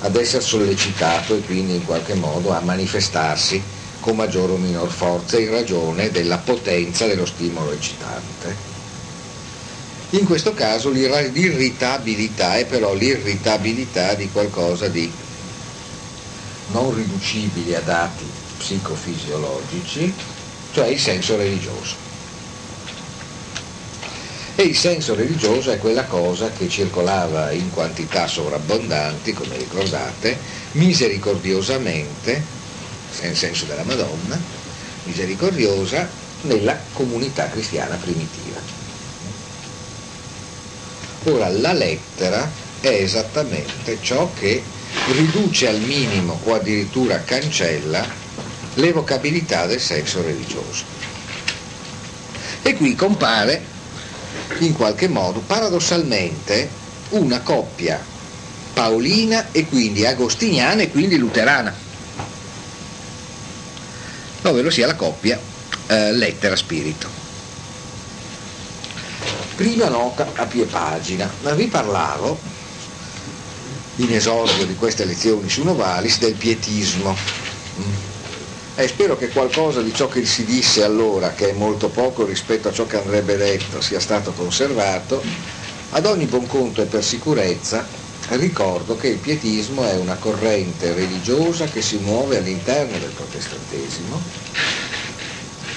[0.00, 3.62] ad essere sollecitato e quindi in qualche modo a manifestarsi
[4.00, 8.56] con maggiore o minor forza in ragione della potenza dello stimolo eccitante.
[10.10, 15.08] In questo caso l'irritabilità è però l'irritabilità di qualcosa di
[16.72, 20.12] non riducibile a dati psicofisiologici,
[20.72, 22.07] cioè il senso religioso.
[24.60, 30.36] E il senso religioso è quella cosa che circolava in quantità sovrabbondanti, come ricordate,
[30.72, 32.42] misericordiosamente,
[33.20, 34.36] nel senso della Madonna,
[35.04, 36.08] misericordiosa,
[36.40, 38.58] nella comunità cristiana primitiva.
[41.26, 44.60] Ora, la lettera è esattamente ciò che
[45.12, 48.04] riduce al minimo o addirittura cancella
[48.74, 50.82] l'evocabilità del senso religioso.
[52.62, 53.76] E qui compare
[54.58, 56.68] in qualche modo paradossalmente
[57.10, 58.02] una coppia
[58.72, 61.74] paolina e quindi agostiniana e quindi luterana,
[64.42, 65.38] ovvero sia la coppia
[65.88, 67.08] eh, lettera-spirito.
[69.56, 72.38] Prima nota a pie pagina, ma vi parlavo
[73.96, 77.16] in esordio di queste lezioni su Novalis del pietismo
[78.80, 82.68] e spero che qualcosa di ciò che si disse allora, che è molto poco rispetto
[82.68, 85.20] a ciò che andrebbe detto, sia stato conservato.
[85.90, 87.84] Ad ogni buon conto e per sicurezza
[88.28, 94.22] ricordo che il pietismo è una corrente religiosa che si muove all'interno del protestantesimo,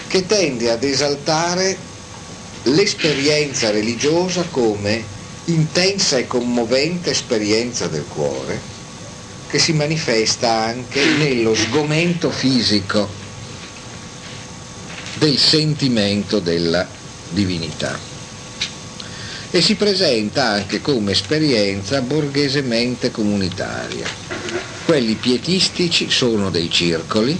[0.08, 1.76] che tende ad esaltare
[2.64, 5.04] l'esperienza religiosa come
[5.46, 8.71] intensa e commovente esperienza del cuore
[9.52, 13.10] che si manifesta anche nello sgomento fisico
[15.16, 16.88] del sentimento della
[17.30, 18.00] divinità
[19.52, 24.08] e si presenta anche come esperienza borghesemente comunitaria.
[24.86, 27.38] Quelli pietistici sono dei circoli,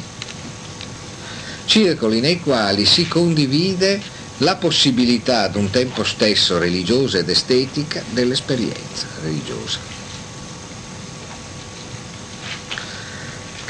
[1.64, 4.02] circoli nei quali si condivide
[4.40, 9.91] la possibilità ad un tempo stesso religiosa ed estetica dell'esperienza religiosa.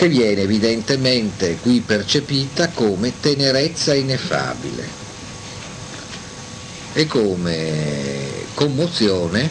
[0.01, 4.83] Che viene evidentemente qui percepita come tenerezza ineffabile
[6.93, 9.47] e come commozione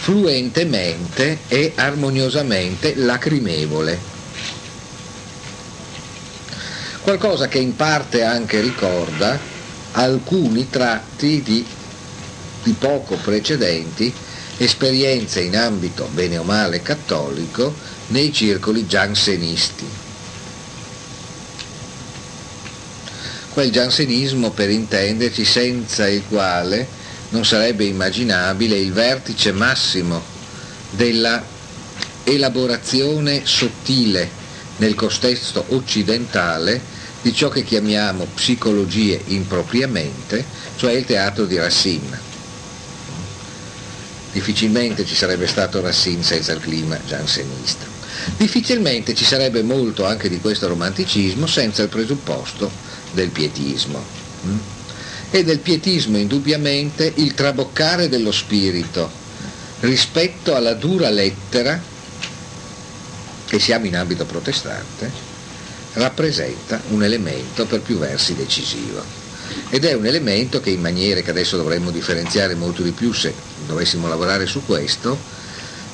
[0.00, 4.00] fluentemente e armoniosamente lacrimevole.
[7.02, 9.38] Qualcosa che in parte anche ricorda
[9.92, 11.66] alcuni tratti di,
[12.62, 14.10] di poco precedenti
[14.62, 17.74] esperienze in ambito bene o male cattolico
[18.08, 19.88] nei circoli giansenisti.
[23.48, 26.86] Quel giansenismo per intenderci senza il quale
[27.30, 30.22] non sarebbe immaginabile il vertice massimo
[30.90, 31.42] della
[32.24, 34.28] elaborazione sottile
[34.76, 40.44] nel contesto occidentale di ciò che chiamiamo psicologie impropriamente,
[40.76, 42.29] cioè il teatro di Racine.
[44.32, 47.84] Difficilmente ci sarebbe stato Racine senza il clima giansenista.
[48.36, 52.70] Difficilmente ci sarebbe molto anche di questo romanticismo senza il presupposto
[53.12, 54.04] del pietismo.
[54.46, 54.58] Mm?
[55.30, 59.10] E del pietismo indubbiamente il traboccare dello spirito
[59.80, 61.80] rispetto alla dura lettera,
[63.46, 65.10] che siamo in ambito protestante,
[65.94, 69.02] rappresenta un elemento per più versi decisivo.
[69.70, 73.34] Ed è un elemento che in maniere che adesso dovremmo differenziare molto di più se
[73.70, 75.18] dovessimo lavorare su questo,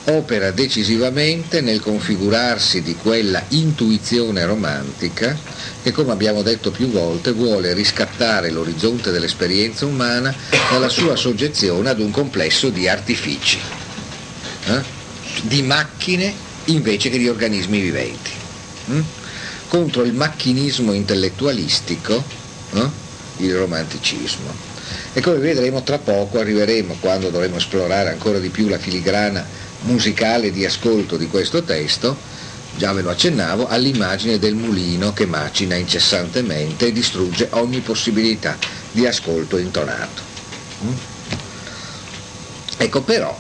[0.07, 5.37] opera decisivamente nel configurarsi di quella intuizione romantica
[5.83, 10.35] che, come abbiamo detto più volte, vuole riscattare l'orizzonte dell'esperienza umana
[10.71, 13.59] dalla sua soggezione ad un complesso di artifici.
[14.69, 14.95] Eh?
[15.43, 16.33] di macchine
[16.67, 18.31] invece che di organismi viventi,
[18.87, 19.01] hm?
[19.69, 22.23] contro il macchinismo intellettualistico,
[22.73, 22.89] eh?
[23.39, 24.66] il romanticismo.
[25.17, 29.43] E come vedremo tra poco arriveremo, quando dovremo esplorare ancora di più la filigrana
[29.85, 32.15] musicale di ascolto di questo testo,
[32.77, 38.59] già ve lo accennavo, all'immagine del mulino che macina incessantemente e distrugge ogni possibilità
[38.91, 40.21] di ascolto intonato.
[40.85, 40.93] Mm?
[42.77, 43.35] Ecco però,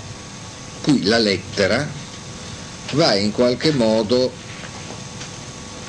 [0.80, 1.86] qui la lettera
[2.92, 4.32] va in qualche modo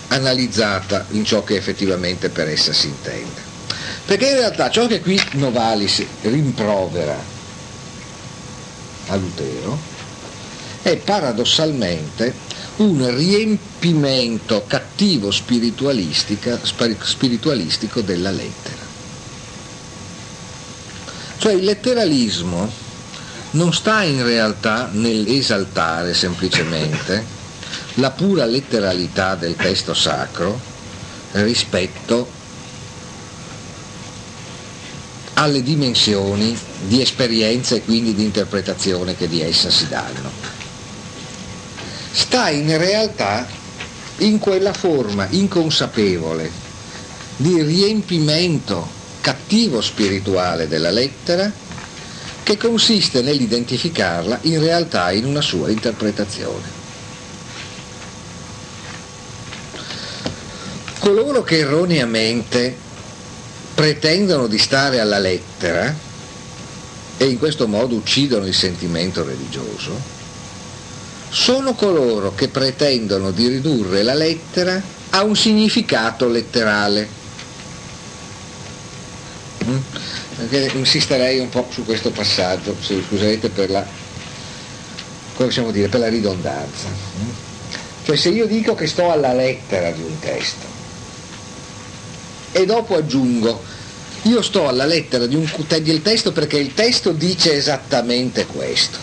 [0.09, 3.46] analizzata in ciò che effettivamente per essa si intende.
[4.07, 7.21] Perché in realtà ciò che qui Novalis rimprovera
[9.07, 9.77] a Lutero
[10.81, 12.33] è paradossalmente
[12.77, 18.85] un riempimento cattivo spiritualistico della lettera.
[21.39, 22.71] Cioè il letteralismo
[23.51, 27.25] non sta in realtà nell'esaltare semplicemente
[27.95, 30.57] la pura letteralità del testo sacro
[31.33, 32.36] rispetto
[35.39, 36.57] alle dimensioni
[36.87, 40.31] di esperienza e quindi di interpretazione che di essa si danno.
[42.11, 43.47] Sta in realtà
[44.17, 46.49] in quella forma inconsapevole
[47.35, 51.51] di riempimento cattivo spirituale della lettera
[52.41, 56.75] che consiste nell'identificarla in realtà in una sua interpretazione.
[60.97, 62.85] Coloro che erroneamente
[63.77, 65.95] pretendono di stare alla lettera
[67.15, 70.01] e in questo modo uccidono il sentimento religioso,
[71.29, 77.07] sono coloro che pretendono di ridurre la lettera a un significato letterale.
[79.65, 79.77] Mm?
[80.73, 83.85] Insisterei un po' su questo passaggio, se scuserete per la,
[85.71, 86.87] dire, per la ridondanza.
[86.87, 87.29] Mm?
[88.05, 90.76] Cioè se io dico che sto alla lettera di un testo,
[92.57, 93.61] e dopo aggiungo
[94.23, 98.97] io sto alla lettera di un, del testo perché il testo dice esattamente questo.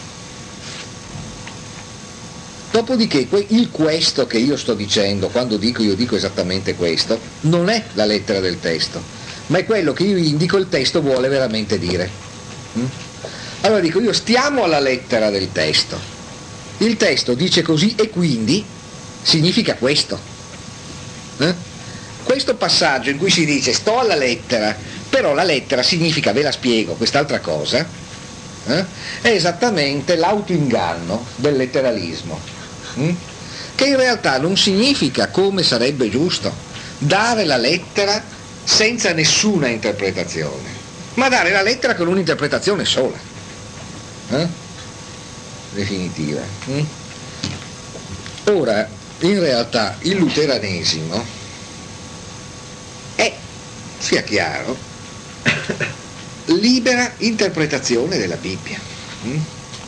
[2.73, 7.85] Dopodiché il questo che io sto dicendo, quando dico io dico esattamente questo, non è
[7.93, 9.01] la lettera del testo,
[9.47, 12.11] ma è quello che io indico il testo vuole veramente dire.
[12.77, 12.85] Mm?
[13.61, 15.99] Allora dico io stiamo alla lettera del testo.
[16.79, 18.65] Il testo dice così e quindi
[19.23, 20.19] significa questo.
[21.39, 21.73] Eh?
[22.25, 24.75] Questo passaggio in cui si dice sto alla lettera,
[25.09, 27.87] però la lettera significa, ve la spiego, quest'altra cosa,
[28.67, 28.85] eh?
[29.21, 32.41] è esattamente l'autoinganno del letteralismo,
[32.95, 33.11] hm?
[33.77, 36.53] che in realtà non significa come sarebbe giusto
[36.99, 38.23] dare la lettera
[38.65, 40.71] senza nessuna interpretazione,
[41.15, 43.19] ma dare la lettera con un'interpretazione sola,
[44.31, 44.47] eh?
[45.73, 46.41] definitiva.
[46.67, 46.85] Hm?
[48.47, 48.89] Ora,
[49.21, 51.44] in realtà il luteranesimo
[54.05, 54.77] sia chiaro,
[56.61, 58.79] libera interpretazione della Bibbia.
[59.25, 59.39] Mm?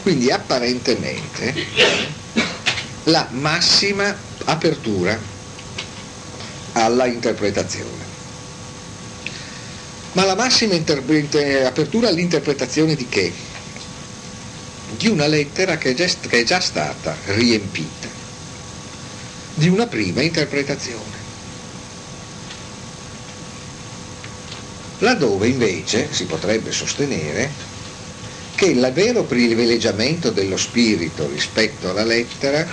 [0.00, 1.54] Quindi apparentemente
[3.04, 5.18] la massima apertura
[6.72, 8.04] alla interpretazione.
[10.12, 13.30] Ma la massima apertura all'interpretazione di che?
[14.96, 18.08] Di una lettera che è, già, che è già stata riempita
[19.54, 21.15] di una prima interpretazione.
[24.99, 27.51] Laddove invece si potrebbe sostenere
[28.55, 32.66] che il vero privilegiamento dello spirito rispetto alla lettera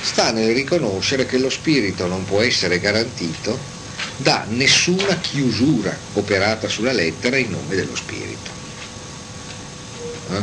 [0.00, 3.58] sta nel riconoscere che lo spirito non può essere garantito
[4.16, 8.50] da nessuna chiusura operata sulla lettera in nome dello spirito.
[10.30, 10.42] Eh?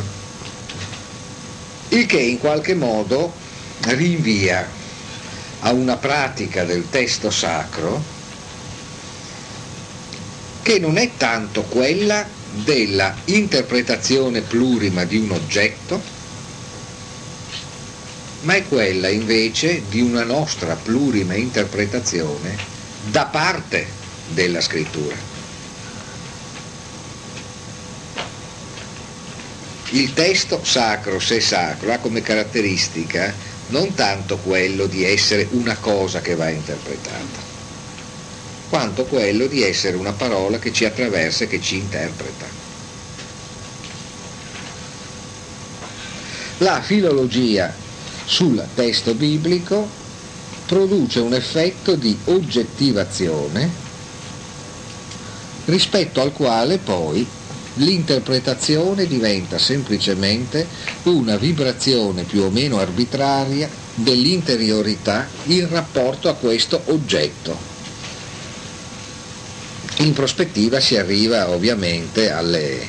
[1.97, 3.33] Il che in qualche modo
[3.81, 4.67] rinvia
[5.61, 8.13] a una pratica del testo sacro
[10.65, 16.01] che non è tanto quella della interpretazione plurima di un oggetto,
[18.39, 22.57] ma è quella invece di una nostra plurima interpretazione
[23.11, 23.87] da parte
[24.29, 25.15] della scrittura.
[29.89, 33.31] Il testo sacro, se sacro, ha come caratteristica
[33.67, 37.44] non tanto quello di essere una cosa che va interpretata,
[38.69, 42.45] quanto quello di essere una parola che ci attraversa e che ci interpreta.
[46.59, 47.73] La filologia
[48.25, 49.87] sul testo biblico
[50.65, 53.69] produce un effetto di oggettivazione
[55.65, 57.27] rispetto al quale poi
[57.75, 60.65] l'interpretazione diventa semplicemente
[61.03, 67.74] una vibrazione più o meno arbitraria dell'interiorità in rapporto a questo oggetto.
[69.97, 72.87] In prospettiva si arriva ovviamente alle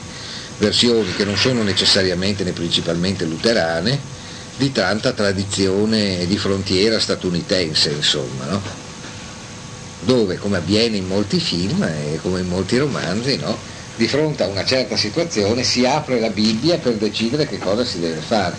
[0.58, 4.14] versioni che non sono necessariamente né principalmente luterane,
[4.56, 8.62] di tanta tradizione di frontiera statunitense, insomma, no?
[10.00, 13.56] dove, come avviene in molti film e come in molti romanzi, no?
[13.96, 17.98] di fronte a una certa situazione si apre la Bibbia per decidere che cosa si
[17.98, 18.56] deve fare,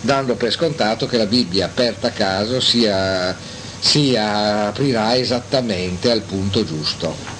[0.00, 2.86] dando per scontato che la Bibbia aperta a caso si,
[4.16, 7.37] aprirà esattamente al punto giusto.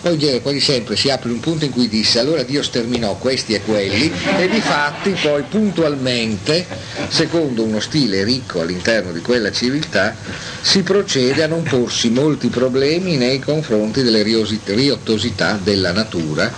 [0.00, 3.52] Poi dire quasi sempre si apre un punto in cui disse allora Dio sterminò questi
[3.52, 6.66] e quelli e di fatti poi puntualmente,
[7.08, 10.16] secondo uno stile ricco all'interno di quella civiltà,
[10.62, 16.50] si procede a non porsi molti problemi nei confronti delle riottosità della natura,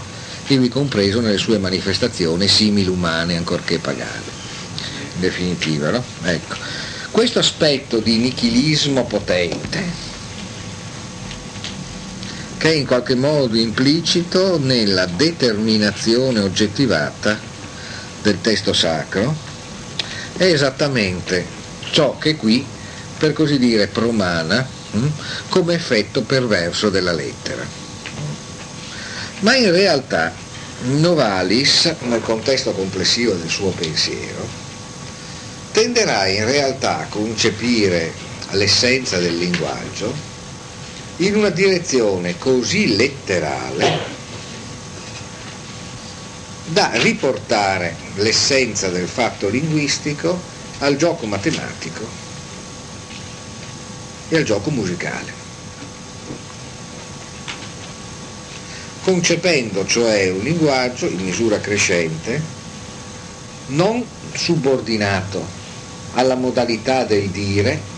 [0.47, 4.41] ivi compreso nelle sue manifestazioni simili umane ancorché pagane.
[5.15, 6.05] In definitiva, no?
[6.23, 6.55] Ecco.
[7.11, 10.12] Questo aspetto di nichilismo potente,
[12.63, 17.37] che è in qualche modo implicito nella determinazione oggettivata
[18.23, 19.35] del testo sacro,
[20.37, 21.45] è esattamente
[21.91, 22.65] ciò che qui,
[23.19, 25.09] per così dire, promana hm,
[25.49, 27.67] come effetto perverso della lettera.
[29.41, 30.33] Ma in realtà
[30.83, 34.47] Novalis, nel contesto complessivo del suo pensiero,
[35.73, 38.13] tenderà in realtà a concepire
[38.51, 40.31] l'essenza del linguaggio
[41.27, 44.21] in una direzione così letterale
[46.67, 50.37] da riportare l'essenza del fatto linguistico
[50.79, 52.05] al gioco matematico
[54.31, 55.41] e al gioco musicale.
[59.03, 62.41] Concependo cioè un linguaggio in misura crescente
[63.67, 65.45] non subordinato
[66.15, 67.92] alla modalità del dire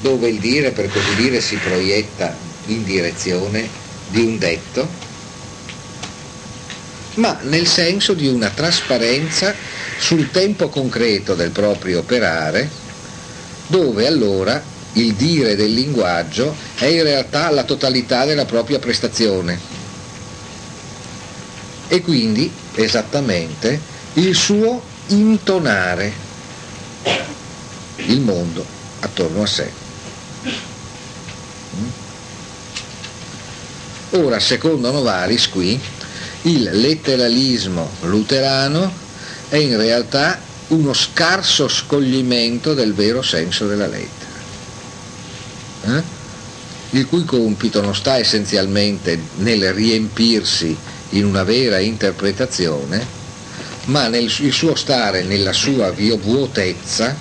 [0.00, 2.36] dove il dire per così dire si proietta
[2.66, 3.68] in direzione
[4.08, 4.88] di un detto,
[7.14, 9.54] ma nel senso di una trasparenza
[9.98, 12.68] sul tempo concreto del proprio operare,
[13.66, 14.62] dove allora
[14.94, 19.58] il dire del linguaggio è in realtà la totalità della propria prestazione
[21.86, 23.80] e quindi esattamente
[24.14, 26.12] il suo intonare
[27.96, 28.64] il mondo
[29.00, 29.89] attorno a sé.
[34.10, 35.80] Ora, secondo Novalis qui,
[36.42, 38.92] il letteralismo luterano
[39.48, 44.30] è in realtà uno scarso scoglimento del vero senso della lettera,
[45.84, 46.02] eh?
[46.90, 50.76] il cui compito non sta essenzialmente nel riempirsi
[51.10, 53.04] in una vera interpretazione,
[53.86, 57.16] ma nel il suo stare nella sua vuotezza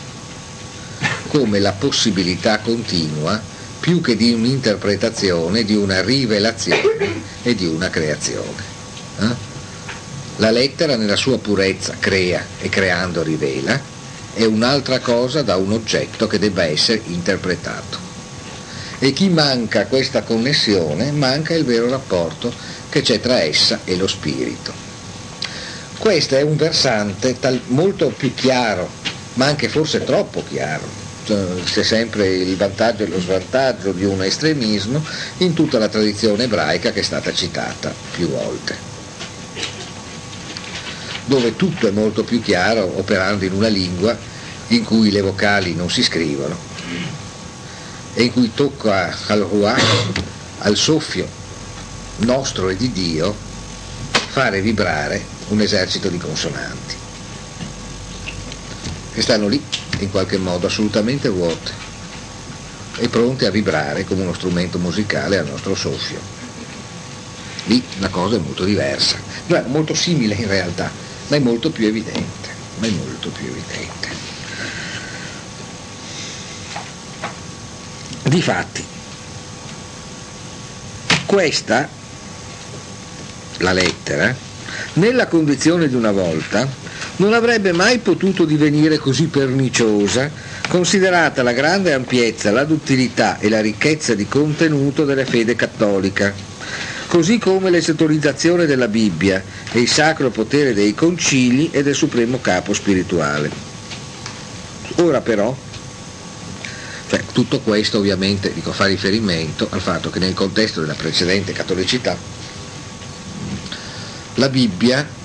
[1.28, 3.58] come la possibilità continua
[3.90, 8.64] più che di un'interpretazione, di una rivelazione e di una creazione.
[9.18, 9.36] Eh?
[10.36, 13.82] La lettera nella sua purezza crea e creando rivela,
[14.36, 17.98] è un'altra cosa da un oggetto che debba essere interpretato.
[19.00, 22.54] E chi manca questa connessione manca il vero rapporto
[22.90, 24.72] che c'è tra essa e lo spirito.
[25.98, 28.88] Questo è un versante tal, molto più chiaro,
[29.34, 30.99] ma anche forse troppo chiaro,
[31.64, 35.04] c'è sempre il vantaggio e lo svantaggio di un estremismo
[35.38, 38.78] in tutta la tradizione ebraica che è stata citata più volte,
[41.26, 44.18] dove tutto è molto più chiaro operando in una lingua
[44.68, 46.58] in cui le vocali non si scrivono
[48.14, 49.82] e in cui tocca al ruach,
[50.60, 51.28] al soffio
[52.18, 53.36] nostro e di Dio,
[54.12, 56.96] fare vibrare un esercito di consonanti.
[59.14, 59.64] Che stanno lì
[60.00, 61.88] in qualche modo assolutamente vuote
[62.98, 66.20] e pronte a vibrare come uno strumento musicale al nostro soffio.
[67.66, 70.92] Lì la cosa è molto diversa, no, molto simile in realtà,
[71.28, 74.18] ma è molto più evidente, ma è molto più evidente.
[78.24, 78.86] Difatti,
[81.26, 81.88] questa,
[83.58, 84.36] la lettera,
[84.94, 86.68] nella condizione di una volta,
[87.20, 90.32] non avrebbe mai potuto divenire così perniciosa,
[90.68, 96.34] considerata la grande ampiezza, la duttilità e la ricchezza di contenuto della fede cattolica,
[97.08, 102.74] così come l'esattorizzazione della Bibbia e il sacro potere dei concili e del supremo capo
[102.74, 103.50] spirituale.
[104.96, 105.56] Ora però,
[107.10, 112.16] cioè, tutto questo ovviamente dico, fa riferimento al fatto che nel contesto della precedente cattolicità
[114.36, 115.18] la Bibbia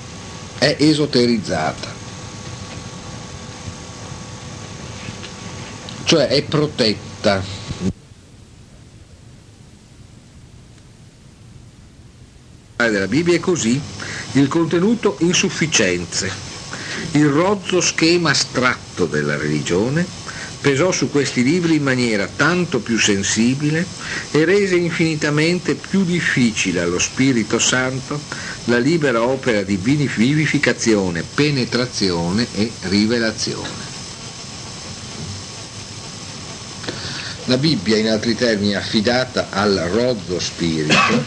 [0.65, 1.93] è esoterizzata,
[6.05, 7.43] cioè è protetta.
[12.77, 13.79] della Bibbia è così
[14.33, 16.31] il contenuto insufficienze,
[17.11, 20.05] il rozzo schema astratto della religione
[20.65, 23.85] pesò su questi libri in maniera tanto più sensibile
[24.31, 28.19] e rese infinitamente più difficile allo Spirito Santo
[28.63, 33.93] la libera opera di vivificazione, penetrazione e rivelazione.
[37.45, 41.25] La Bibbia, in altri termini, è affidata al rozzo spirito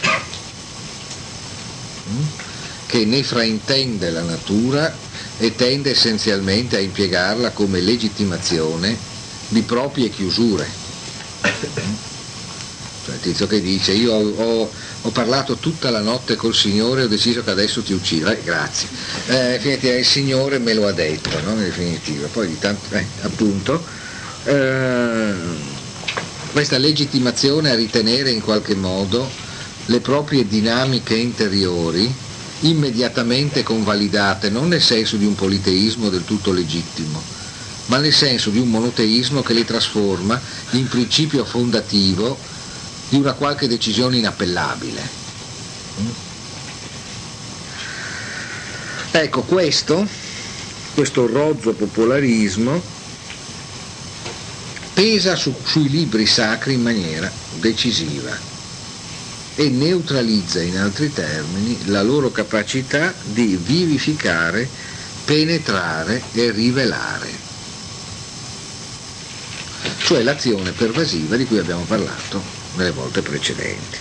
[2.87, 4.93] che ne fraintende la natura
[5.37, 9.08] e tende essenzialmente a impiegarla come legittimazione
[9.49, 10.67] di proprie chiusure.
[13.05, 14.69] Cioè il tizio che dice io ho,
[15.01, 18.41] ho, parlato tutta la notte col Signore e ho deciso che adesso ti uccido, eh,
[18.43, 18.87] grazie.
[19.27, 21.51] Eh, il Signore me lo ha detto, no?
[21.51, 22.27] in definitiva.
[22.27, 23.83] Poi di tanto, eh, appunto,
[24.43, 25.33] eh,
[26.51, 29.29] questa legittimazione a ritenere in qualche modo
[29.85, 32.13] le proprie dinamiche interiori
[32.61, 37.21] immediatamente convalidate, non nel senso di un politeismo del tutto legittimo,
[37.89, 40.39] ma nel senso di un monoteismo che li trasforma
[40.71, 42.37] in principio fondativo
[43.09, 45.17] di una qualche decisione inappellabile.
[49.11, 50.07] Ecco, questo,
[50.93, 52.81] questo rozzo popolarismo
[54.93, 58.37] pesa su, sui libri sacri in maniera decisiva
[59.55, 64.69] e neutralizza in altri termini la loro capacità di vivificare,
[65.25, 67.48] penetrare e rivelare
[70.09, 72.41] cioè l'azione pervasiva di cui abbiamo parlato
[72.77, 73.99] nelle volte precedenti.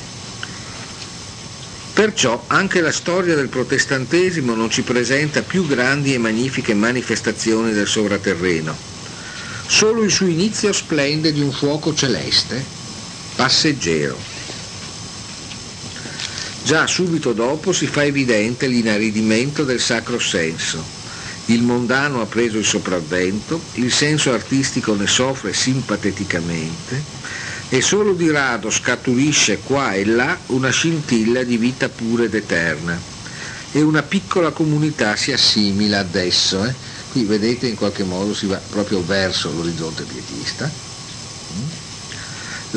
[1.93, 7.87] Perciò anche la storia del protestantesimo non ci presenta più grandi e magnifiche manifestazioni del
[7.87, 8.75] sovraterreno.
[9.67, 12.65] Solo il suo inizio splende di un fuoco celeste,
[13.37, 14.17] passeggero.
[16.63, 20.98] Già subito dopo si fa evidente l'inaridimento del sacro senso
[21.49, 27.03] il mondano ha preso il sopravvento, il senso artistico ne soffre simpateticamente
[27.71, 32.99] e solo di rado scaturisce qua e là una scintilla di vita pura ed eterna
[33.73, 36.65] e una piccola comunità si assimila ad esso.
[36.65, 36.75] Eh?
[37.11, 40.71] Qui vedete in qualche modo si va proprio verso l'orizzonte pietista.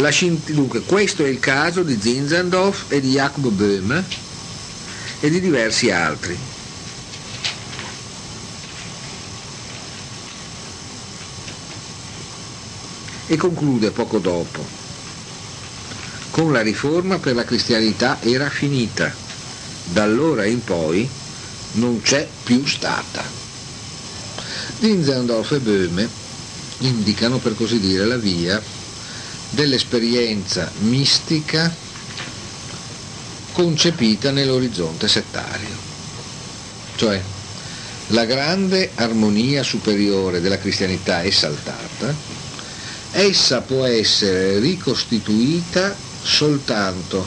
[0.09, 4.03] Scint- dunque, questo è il caso di Zinzendorf e di Jacob Böhme
[5.19, 6.50] e di diversi altri.
[13.31, 14.61] E conclude poco dopo.
[16.31, 19.09] Con la riforma per la cristianità era finita,
[19.85, 21.09] da allora in poi
[21.73, 23.23] non c'è più stata.
[24.81, 26.09] Zinzendorf e Böhme
[26.79, 28.61] indicano per così dire la via
[29.51, 31.73] dell'esperienza mistica
[33.53, 35.77] concepita nell'orizzonte settario,
[36.97, 37.21] cioè
[38.07, 42.40] la grande armonia superiore della cristianità esaltata
[43.11, 47.25] essa può essere ricostituita soltanto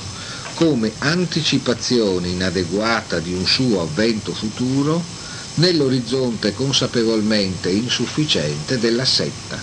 [0.55, 5.03] come anticipazione inadeguata di un suo avvento futuro
[5.55, 9.61] nell'orizzonte consapevolmente insufficiente della setta,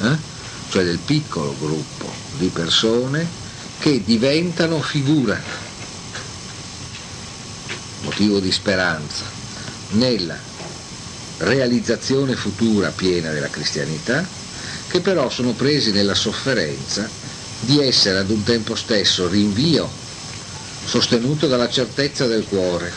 [0.00, 0.16] eh?
[0.70, 3.26] cioè del piccolo gruppo di persone
[3.78, 5.40] che diventano figura,
[8.02, 9.24] motivo di speranza,
[9.90, 10.38] nella
[11.38, 14.40] realizzazione futura piena della cristianità
[14.92, 17.08] che però sono presi nella sofferenza
[17.60, 19.90] di essere ad un tempo stesso rinvio
[20.84, 22.92] sostenuto dalla certezza del cuore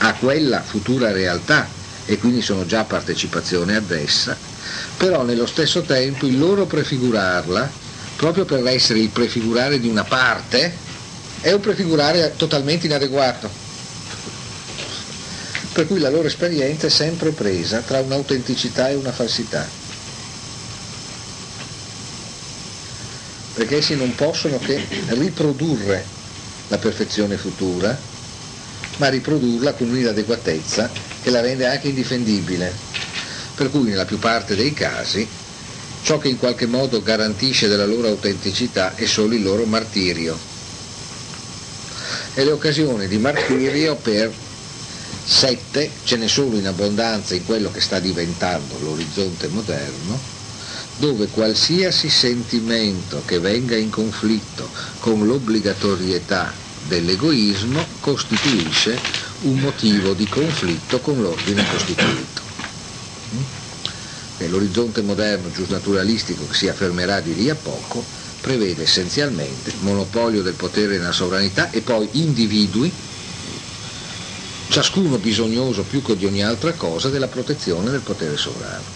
[0.00, 1.66] a quella futura realtà
[2.04, 4.36] e quindi sono già partecipazione ad essa,
[4.98, 7.72] però nello stesso tempo il loro prefigurarla,
[8.16, 10.76] proprio per essere il prefigurare di una parte,
[11.40, 13.50] è un prefigurare totalmente inadeguato.
[15.72, 19.84] Per cui la loro esperienza è sempre presa tra un'autenticità e una falsità.
[23.56, 26.04] Perché essi non possono che riprodurre
[26.68, 27.98] la perfezione futura,
[28.98, 30.90] ma riprodurla con un'inadeguatezza
[31.22, 32.70] che la rende anche indifendibile.
[33.54, 35.26] Per cui nella più parte dei casi
[36.02, 40.38] ciò che in qualche modo garantisce della loro autenticità è solo il loro martirio.
[42.34, 44.30] E le occasioni di martirio per
[45.24, 50.35] sette ce ne sono in abbondanza in quello che sta diventando l'orizzonte moderno,
[50.98, 54.70] dove qualsiasi sentimento che venga in conflitto
[55.00, 56.52] con l'obbligatorietà
[56.88, 58.98] dell'egoismo costituisce
[59.42, 62.44] un motivo di conflitto con l'ordine costituito.
[64.38, 68.04] E l'orizzonte moderno giusnaturalistico che si affermerà di lì a poco
[68.40, 72.92] prevede essenzialmente monopolio del potere nella sovranità e poi individui,
[74.68, 78.95] ciascuno bisognoso più che di ogni altra cosa della protezione del potere sovrano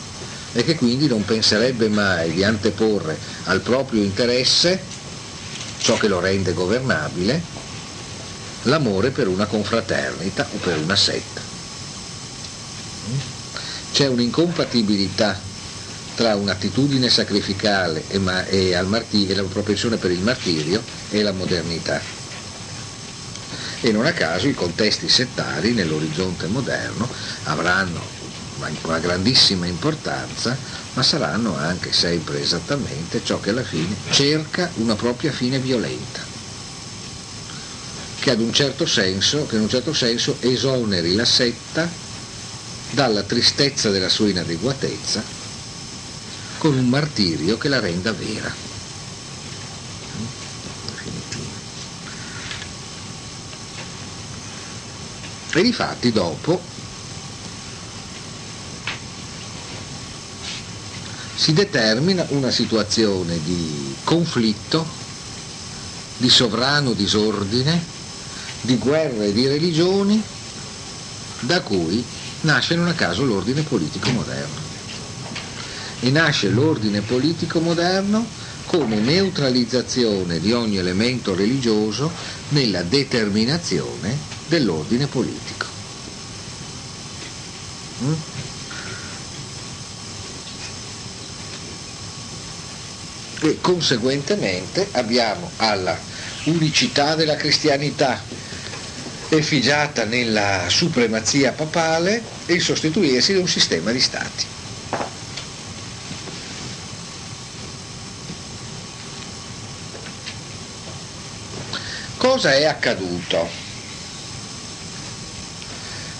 [0.53, 4.83] e che quindi non penserebbe mai di anteporre al proprio interesse
[5.79, 7.43] ciò che lo rende governabile,
[8.63, 11.41] l'amore per una confraternita o per una setta.
[13.93, 15.41] C'è un'incompatibilità
[16.15, 21.33] tra un'attitudine sacrificale e, ma- e, martir- e la propensione per il martirio e la
[21.33, 22.03] modernità.
[23.81, 27.09] E non a caso i contesti settari nell'orizzonte moderno
[27.45, 28.20] avranno
[28.83, 30.57] una grandissima importanza,
[30.95, 36.21] ma saranno anche sempre esattamente ciò che alla fine cerca una propria fine violenta,
[38.21, 41.89] che un certo senso, che in un certo senso esoneri la setta
[42.91, 45.23] dalla tristezza della sua inadeguatezza
[46.59, 48.69] con un martirio che la renda vera.
[55.53, 56.63] E difatti dopo
[61.41, 64.87] si determina una situazione di conflitto,
[66.19, 67.83] di sovrano disordine,
[68.61, 70.23] di guerre di religioni,
[71.41, 72.05] da cui
[72.43, 74.61] nasce non a caso l'ordine politico moderno.
[76.01, 78.29] E nasce l'ordine politico moderno
[78.67, 82.13] come neutralizzazione di ogni elemento religioso
[82.51, 84.15] nella determinazione
[84.47, 85.65] dell'ordine politico.
[88.03, 88.13] Mm?
[93.41, 95.99] E conseguentemente abbiamo alla
[96.45, 98.23] unicità della cristianità
[99.31, 104.47] effigiata nella supremazia papale e il sostituirsi di un sistema di stati.
[112.17, 113.49] Cosa è accaduto?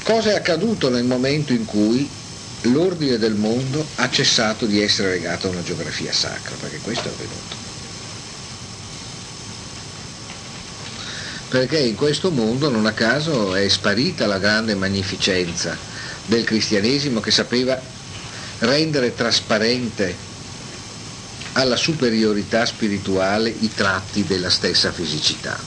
[0.03, 2.09] Cosa è accaduto nel momento in cui
[2.63, 7.13] l'ordine del mondo ha cessato di essere legato a una geografia sacra, perché questo è
[7.13, 7.69] avvenuto.
[11.49, 15.77] Perché in questo mondo non a caso è sparita la grande magnificenza
[16.27, 17.81] del cristianesimo che sapeva
[18.61, 20.29] rendere trasparente
[21.53, 25.59] alla superiorità spirituale i tratti della stessa fisicità.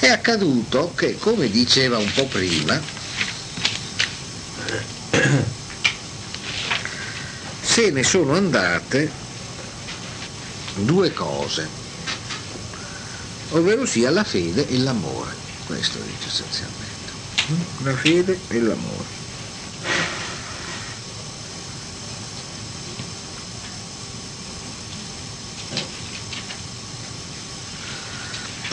[0.00, 2.80] È accaduto che, come diceva un po' prima,
[7.70, 9.08] se ne sono andate
[10.78, 11.68] due cose,
[13.50, 15.32] ovvero sia la fede e l'amore,
[15.66, 17.12] questo dice essenzialmente,
[17.84, 19.18] la fede e l'amore.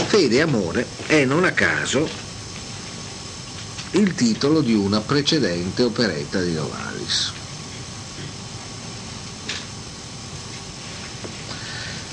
[0.07, 2.09] Fede e amore è non a caso
[3.91, 7.36] il titolo di una precedente operetta di Novalis.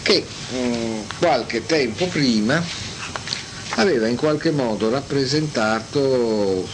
[0.04, 2.62] Che mh, mm, qualche tempo prima
[3.76, 6.68] aveva in qualche modo rappresentato uh,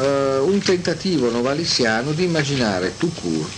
[0.00, 3.52] un tentativo novalissiano di immaginare tout court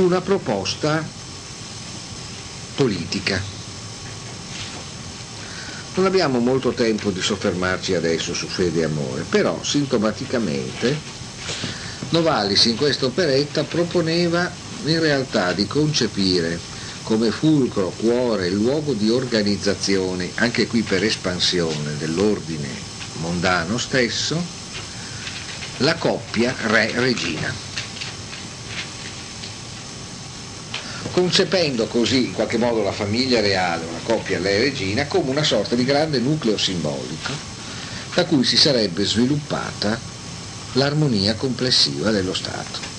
[0.00, 1.06] una proposta
[2.76, 3.42] politica.
[5.94, 10.96] Non abbiamo molto tempo di soffermarci adesso su fede e amore, però sintomaticamente
[12.10, 14.50] Novalis in questa operetta proponeva
[14.84, 16.58] in realtà di concepire
[17.02, 22.68] come fulcro, cuore, luogo di organizzazione, anche qui per espansione dell'ordine
[23.14, 24.40] mondano stesso,
[25.78, 27.66] la coppia re-regina.
[31.12, 35.84] Concependo così in qualche modo la famiglia reale, una coppia re-regina, come una sorta di
[35.84, 37.32] grande nucleo simbolico
[38.14, 39.98] da cui si sarebbe sviluppata
[40.72, 42.97] l'armonia complessiva dello Stato.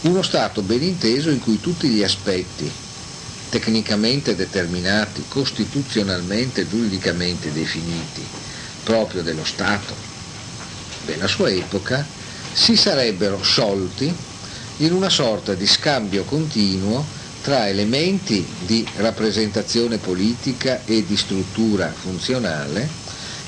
[0.00, 2.70] Uno Stato ben inteso in cui tutti gli aspetti
[3.48, 8.24] tecnicamente determinati, costituzionalmente e giuridicamente definiti
[8.84, 9.96] proprio dello Stato
[11.04, 12.06] della sua epoca,
[12.52, 14.14] si sarebbero sciolti
[14.78, 17.04] in una sorta di scambio continuo
[17.42, 22.88] tra elementi di rappresentazione politica e di struttura funzionale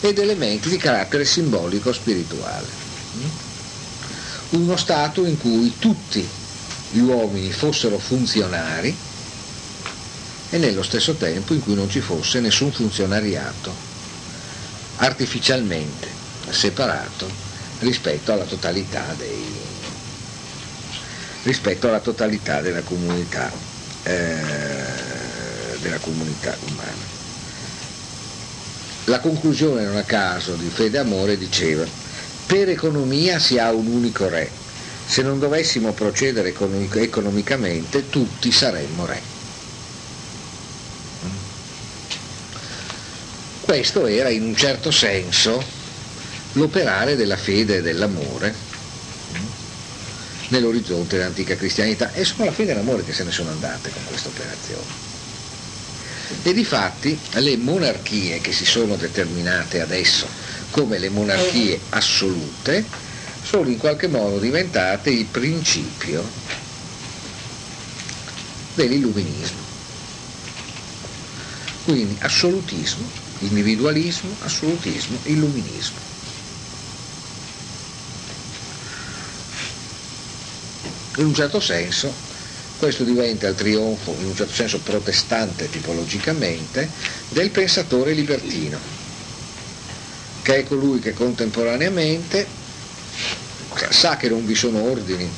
[0.00, 2.66] ed elementi di carattere simbolico spirituale.
[4.50, 6.38] Uno Stato in cui tutti
[6.90, 8.96] gli uomini fossero funzionari
[10.50, 13.72] e nello stesso tempo in cui non ci fosse nessun funzionariato
[14.96, 16.08] artificialmente
[16.50, 17.28] separato
[17.80, 19.44] rispetto alla totalità, dei,
[21.44, 23.50] rispetto alla totalità della comunità,
[24.02, 24.36] eh,
[25.80, 27.08] della comunità umana.
[29.04, 31.84] La conclusione non a caso di Fede Amore diceva
[32.46, 34.50] per economia si ha un unico re,
[35.10, 39.20] se non dovessimo procedere economicamente tutti saremmo re.
[43.60, 45.60] Questo era in un certo senso
[46.52, 48.54] l'operare della fede e dell'amore
[50.48, 54.04] nell'orizzonte dell'antica cristianità e sono la fede e l'amore che se ne sono andate con
[54.06, 55.08] questa operazione.
[56.44, 60.28] E di fatti le monarchie che si sono determinate adesso
[60.70, 63.08] come le monarchie assolute
[63.50, 66.22] sono in qualche modo diventate il principio
[68.74, 69.58] dell'illuminismo.
[71.84, 75.98] Quindi assolutismo individualismo, assolutismo, illuminismo.
[81.16, 82.12] In un certo senso
[82.78, 86.90] questo diventa il trionfo, in un certo senso protestante tipologicamente,
[87.28, 88.78] del pensatore libertino,
[90.42, 92.59] che è colui che contemporaneamente
[93.90, 95.30] sa che non vi sono ordini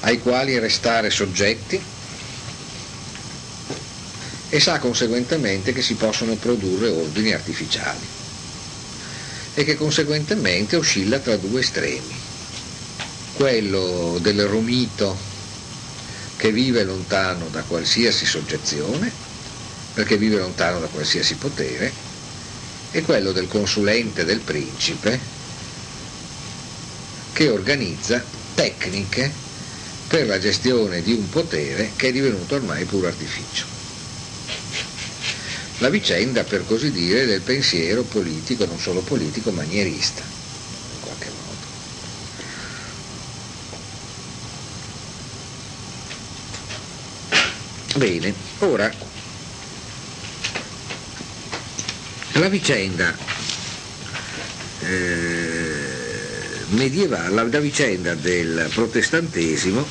[0.00, 1.80] ai quali restare soggetti
[4.48, 8.06] e sa conseguentemente che si possono produrre ordini artificiali
[9.54, 12.14] e che conseguentemente oscilla tra due estremi,
[13.34, 15.18] quello del romito
[16.36, 19.12] che vive lontano da qualsiasi soggezione,
[19.94, 21.92] perché vive lontano da qualsiasi potere,
[22.90, 25.20] e quello del consulente del principe
[27.32, 28.22] che organizza
[28.54, 29.30] tecniche
[30.08, 33.72] per la gestione di un potere che è divenuto ormai puro artificio
[35.82, 41.58] la vicenda, per così dire, del pensiero politico, non solo politico, manierista, in qualche modo.
[47.96, 48.94] Bene, ora
[52.34, 53.16] la vicenda
[54.82, 55.51] eh,
[56.72, 59.86] medievale, la vicenda del protestantesimo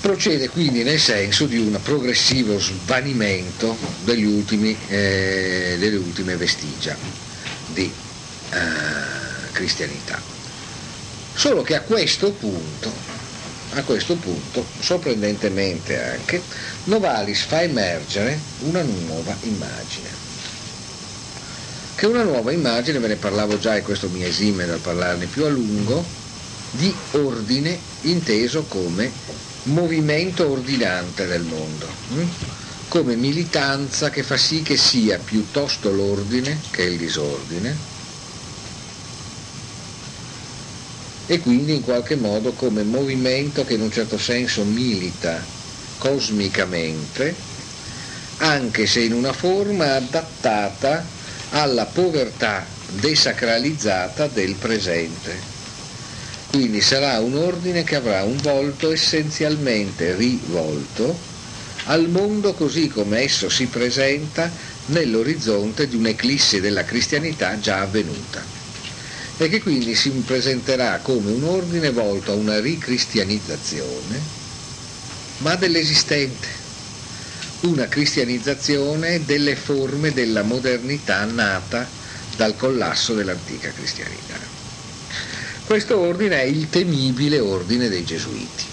[0.00, 3.76] procede quindi nel senso di un progressivo svanimento
[4.24, 6.96] ultimi, eh, delle ultime vestigia
[7.68, 7.92] di
[8.50, 10.20] eh, cristianità.
[11.34, 12.92] Solo che a questo punto,
[13.74, 16.42] a questo punto, sorprendentemente anche,
[16.84, 20.19] Novalis fa emergere una nuova immagine.
[22.00, 25.44] Che una nuova immagine, ve ne parlavo già e questo mi esime dal parlarne più
[25.44, 26.02] a lungo,
[26.70, 29.12] di ordine inteso come
[29.64, 32.22] movimento ordinante del mondo, hm?
[32.88, 37.76] come militanza che fa sì che sia piuttosto l'ordine che il disordine
[41.26, 45.44] e quindi in qualche modo come movimento che in un certo senso milita
[45.98, 47.36] cosmicamente,
[48.38, 51.18] anche se in una forma adattata
[51.50, 55.38] alla povertà desacralizzata del presente.
[56.50, 61.28] Quindi sarà un ordine che avrà un volto essenzialmente rivolto
[61.84, 64.50] al mondo così come esso si presenta
[64.86, 68.44] nell'orizzonte di un'eclissi della cristianità già avvenuta
[69.36, 74.20] e che quindi si presenterà come un ordine volto a una ricristianizzazione,
[75.38, 76.46] ma dell'esistente,
[77.60, 81.86] una cristianizzazione delle forme della modernità nata
[82.36, 84.38] dal collasso dell'antica cristianità.
[85.66, 88.64] Questo ordine è il temibile ordine dei Gesuiti.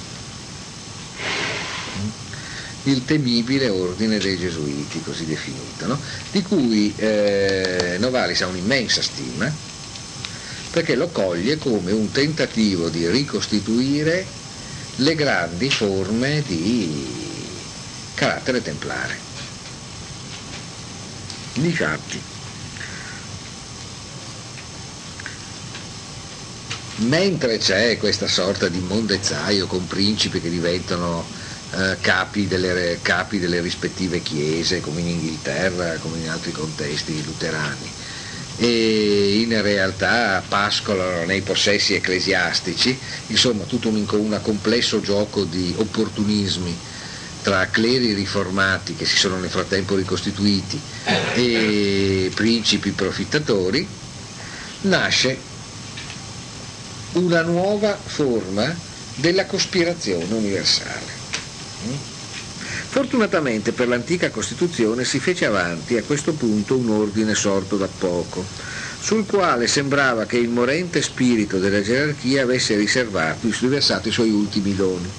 [2.83, 5.99] Il temibile ordine dei Gesuiti, così definito, no?
[6.31, 9.53] di cui eh, Novalis ha un'immensa stima,
[10.71, 14.25] perché lo coglie come un tentativo di ricostituire
[14.95, 17.26] le grandi forme di
[18.17, 19.15] carattere templare.
[21.53, 22.19] Difatti,
[26.95, 31.23] mentre c'è questa sorta di mondezzaio con principi che diventano
[31.73, 37.93] eh, capi, delle, capi, delle, rispettive chiese, come in Inghilterra, come in altri contesti luterani,
[38.57, 46.95] e in realtà pascolano nei possessi ecclesiastici, insomma tutto un, un complesso gioco di opportunismi
[47.41, 50.79] tra cleri riformati che si sono nel frattempo ricostituiti
[51.35, 53.87] e principi profittatori,
[54.81, 55.37] nasce
[57.13, 58.75] una nuova forma
[59.15, 61.15] della cospirazione universale.
[62.89, 68.45] Fortunatamente per l'antica Costituzione si fece avanti a questo punto un ordine sorto da poco,
[68.99, 74.75] sul quale sembrava che il morente spirito della gerarchia avesse riservato, riversato i suoi ultimi
[74.75, 75.09] doni.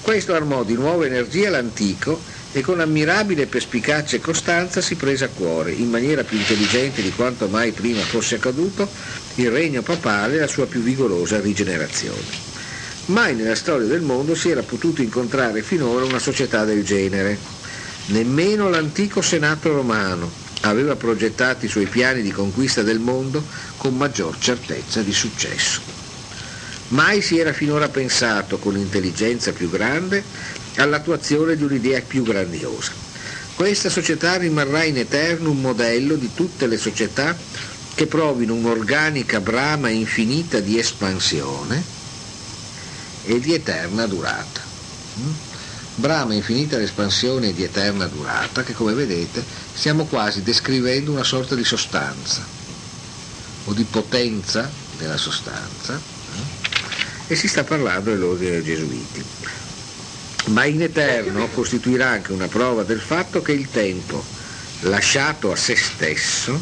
[0.00, 5.28] Questo armò di nuova energia l'antico e con ammirabile perspicacia e costanza si prese a
[5.30, 8.94] cuore, in maniera più intelligente di quanto mai prima fosse accaduto,
[9.34, 12.46] il regno papale e la sua più vigorosa rigenerazione.
[13.06, 17.40] Mai nella storia del mondo si era potuto incontrare finora una società del genere.
[18.06, 20.30] Nemmeno l'antico Senato romano
[20.62, 23.46] aveva progettato i suoi piani di conquista del mondo
[23.76, 25.97] con maggior certezza di successo.
[26.88, 30.24] Mai si era finora pensato con intelligenza più grande
[30.76, 32.92] all'attuazione di un'idea più grandiosa.
[33.54, 37.36] Questa società rimarrà in eterno un modello di tutte le società
[37.94, 41.82] che provino un'organica brama infinita di espansione
[43.24, 44.60] e di eterna durata.
[45.18, 45.30] Mm?
[45.96, 51.24] Brama infinita di espansione e di eterna durata che come vedete stiamo quasi descrivendo una
[51.24, 52.46] sorta di sostanza
[53.64, 56.17] o di potenza della sostanza?
[57.28, 59.22] E si sta parlando dell'ordine gesuiti.
[60.46, 64.24] Ma in eterno costituirà anche una prova del fatto che il tempo,
[64.80, 66.60] lasciato a se stesso,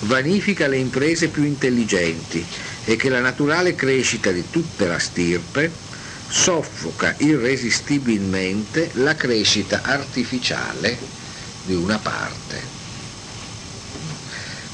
[0.00, 2.44] vanifica le imprese più intelligenti
[2.84, 5.72] e che la naturale crescita di tutta la stirpe
[6.28, 10.98] soffoca irresistibilmente la crescita artificiale
[11.62, 12.81] di una parte.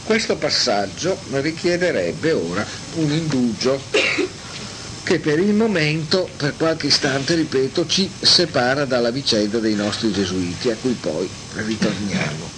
[0.09, 3.79] Questo passaggio richiederebbe ora un indugio
[5.03, 10.71] che per il momento, per qualche istante, ripeto, ci separa dalla vicenda dei nostri gesuiti,
[10.71, 12.49] a cui poi ritorniamo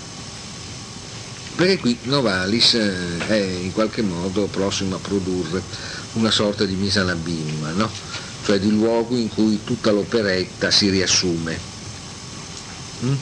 [1.56, 5.60] perché qui Novalis eh, è in qualche modo prossimo a produrre
[6.12, 7.90] una sorta di abîme, no?
[8.44, 11.58] cioè di luogo in cui tutta l'operetta si riassume.
[13.04, 13.14] Mm?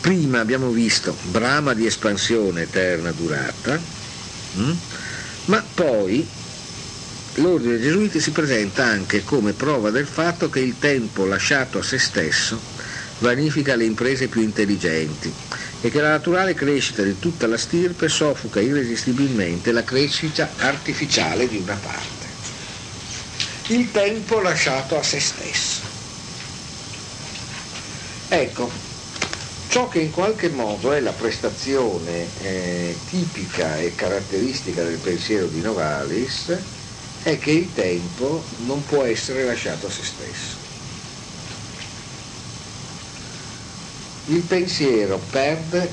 [0.00, 3.78] Prima abbiamo visto brama di espansione eterna durata,
[4.56, 4.72] mm?
[5.46, 6.26] ma poi
[7.34, 11.82] l'ordine dei Gesuiti si presenta anche come prova del fatto che il tempo lasciato a
[11.82, 12.58] se stesso
[13.18, 15.32] vanifica le imprese più intelligenti
[15.82, 21.58] e che la naturale crescita di tutta la stirpe soffoca irresistibilmente la crescita artificiale di
[21.58, 22.26] una parte.
[23.68, 25.80] Il tempo lasciato a se stesso.
[28.28, 28.70] Ecco,
[29.70, 35.60] ciò che in qualche modo è la prestazione eh, tipica e caratteristica del pensiero di
[35.60, 36.56] Novalis
[37.22, 40.56] è che il tempo non può essere lasciato a se stesso.
[44.26, 45.92] Il pensiero perde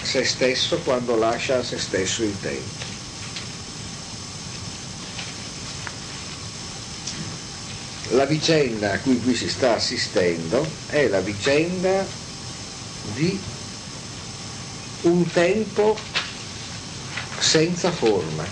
[0.00, 2.86] se stesso quando lascia a se stesso il tempo.
[8.12, 12.06] La vicenda a cui qui si sta assistendo è la vicenda
[13.14, 13.40] di
[15.02, 15.96] un tempo
[17.38, 18.44] senza forma.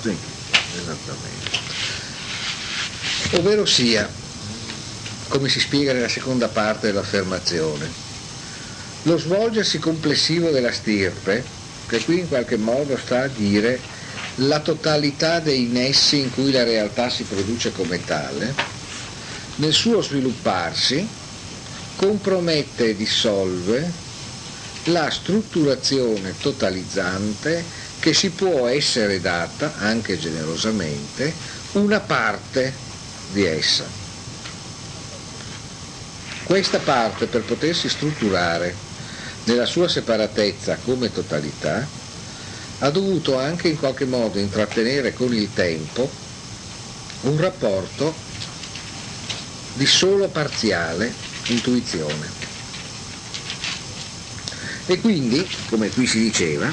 [0.00, 0.16] Sì,
[0.76, 1.58] esattamente.
[3.32, 4.10] Ovvero sia,
[5.28, 8.09] come si spiega nella seconda parte dell'affermazione,
[9.02, 11.44] lo svolgersi complessivo della stirpe,
[11.86, 13.80] che qui in qualche modo sta a dire
[14.36, 18.54] la totalità dei nessi in cui la realtà si produce come tale,
[19.56, 21.06] nel suo svilupparsi
[21.96, 23.92] compromette e dissolve
[24.84, 27.62] la strutturazione totalizzante
[27.98, 31.34] che si può essere data, anche generosamente,
[31.72, 32.72] una parte
[33.32, 33.84] di essa.
[36.44, 38.88] Questa parte, per potersi strutturare
[39.44, 41.86] nella sua separatezza come totalità,
[42.78, 46.10] ha dovuto anche in qualche modo intrattenere con il tempo
[47.22, 48.14] un rapporto
[49.74, 51.12] di solo parziale
[51.46, 52.38] intuizione.
[54.86, 56.72] E quindi, come qui si diceva,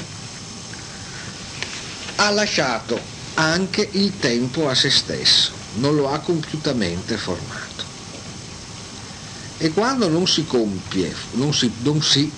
[2.16, 2.98] ha lasciato
[3.34, 7.84] anche il tempo a se stesso, non lo ha compiutamente formato.
[9.58, 12.32] E quando non si compie, non si, non si,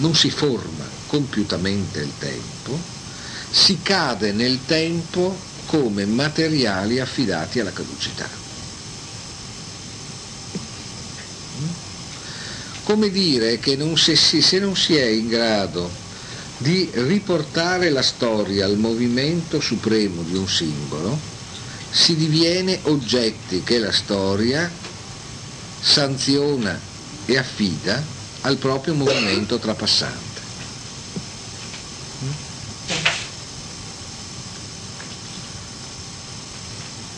[0.00, 2.78] non si forma compiutamente il tempo,
[3.50, 8.28] si cade nel tempo come materiali affidati alla caducità.
[12.84, 15.90] Come dire che non se, se non si è in grado
[16.56, 21.18] di riportare la storia al movimento supremo di un simbolo,
[21.90, 24.70] si diviene oggetti che la storia
[25.80, 26.78] sanziona
[27.26, 30.28] e affida al proprio movimento trapassante.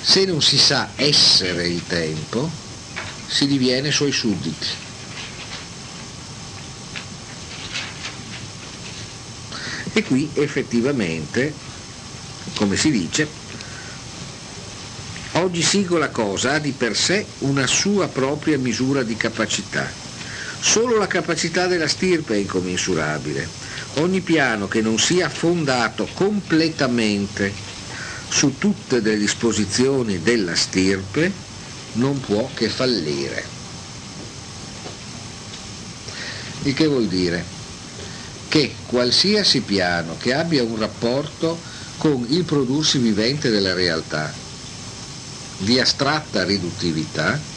[0.01, 2.51] Se non si sa essere il tempo,
[3.29, 4.67] si diviene suoi sudditi.
[9.95, 11.55] E qui effettivamente,
[12.55, 13.29] come si dice,
[15.33, 20.02] oggi singola cosa ha di per sé una sua propria misura di capacità.
[20.65, 23.49] Solo la capacità della stirpe è incommensurabile.
[23.95, 27.53] Ogni piano che non sia fondato completamente
[28.29, 31.33] su tutte le disposizioni della stirpe
[31.95, 33.45] non può che fallire.
[36.63, 37.45] Il che vuol dire
[38.49, 41.61] che qualsiasi piano che abbia un rapporto
[41.97, 44.33] con il prodursi vivente della realtà
[45.57, 47.51] di astratta riduttività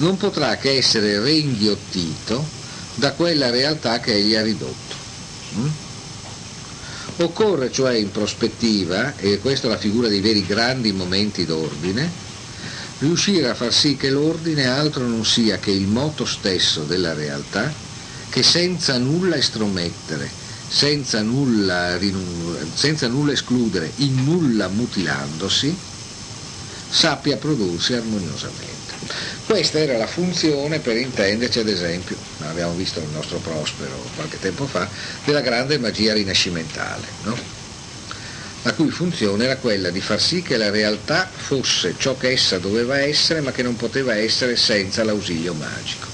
[0.00, 2.44] non potrà che essere reinghiottito
[2.94, 4.94] da quella realtà che egli ha ridotto.
[5.56, 5.68] Mm?
[7.16, 12.10] Occorre cioè in prospettiva, e questa è la figura dei veri grandi momenti d'ordine,
[13.00, 17.72] riuscire a far sì che l'ordine altro non sia che il moto stesso della realtà,
[18.30, 20.30] che senza nulla estromettere,
[20.68, 21.98] senza nulla,
[22.72, 25.76] senza nulla escludere, in nulla mutilandosi,
[26.88, 28.69] sappia prodursi armoniosamente.
[29.46, 34.66] Questa era la funzione, per intenderci ad esempio, abbiamo visto il nostro Prospero qualche tempo
[34.66, 34.88] fa,
[35.24, 37.58] della grande magia rinascimentale, no?
[38.62, 42.58] la cui funzione era quella di far sì che la realtà fosse ciò che essa
[42.58, 46.06] doveva essere, ma che non poteva essere senza l'ausilio magico.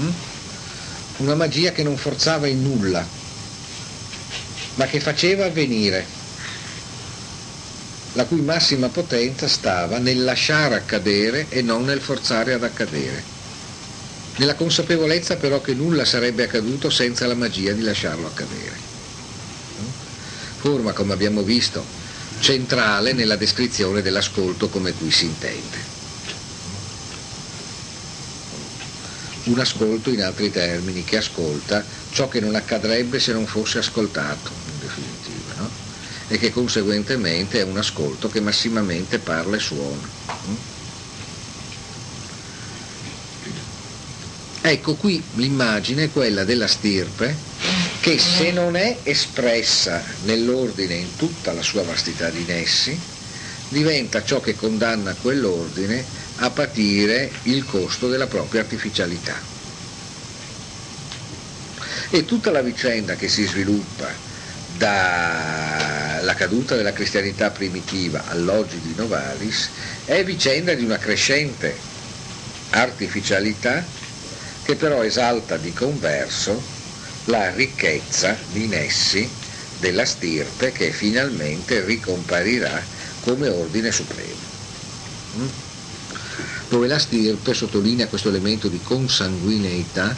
[0.00, 0.10] Mm?
[1.16, 3.06] Una magia che non forzava in nulla,
[4.74, 6.17] ma che faceva avvenire
[8.18, 13.22] la cui massima potenza stava nel lasciare accadere e non nel forzare ad accadere.
[14.38, 18.74] Nella consapevolezza però che nulla sarebbe accaduto senza la magia di lasciarlo accadere.
[20.56, 21.86] Forma, come abbiamo visto,
[22.40, 25.78] centrale nella descrizione dell'ascolto come qui si intende.
[29.44, 34.57] Un ascolto, in altri termini, che ascolta ciò che non accadrebbe se non fosse ascoltato?
[36.28, 40.16] E che conseguentemente è un ascolto che massimamente parla e suona.
[44.60, 47.34] Ecco qui l'immagine è quella della stirpe
[48.00, 52.98] che se non è espressa nell'ordine in tutta la sua vastità di nessi,
[53.68, 56.04] diventa ciò che condanna quell'ordine
[56.36, 59.40] a patire il costo della propria artificialità.
[62.10, 64.10] E tutta la vicenda che si sviluppa
[64.78, 69.70] da la caduta della cristianità primitiva all'oggi di Novalis
[70.04, 71.74] è vicenda di una crescente
[72.72, 73.82] artificialità
[74.62, 76.62] che però esalta di converso
[77.24, 79.26] la ricchezza di nessi
[79.78, 82.84] della stirpe che finalmente ricomparirà
[83.20, 84.36] come ordine supremo.
[85.38, 85.46] Mm?
[86.68, 90.14] Dove la stirpe sottolinea questo elemento di consanguineità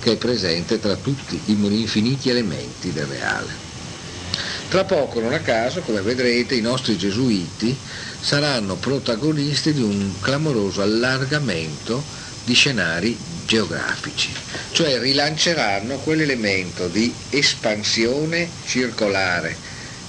[0.00, 3.63] che è presente tra tutti i infiniti elementi del reale.
[4.74, 7.78] Tra poco, non a caso, come vedrete, i nostri gesuiti
[8.18, 12.04] saranno protagonisti di un clamoroso allargamento
[12.42, 14.32] di scenari geografici,
[14.72, 19.56] cioè rilanceranno quell'elemento di espansione circolare,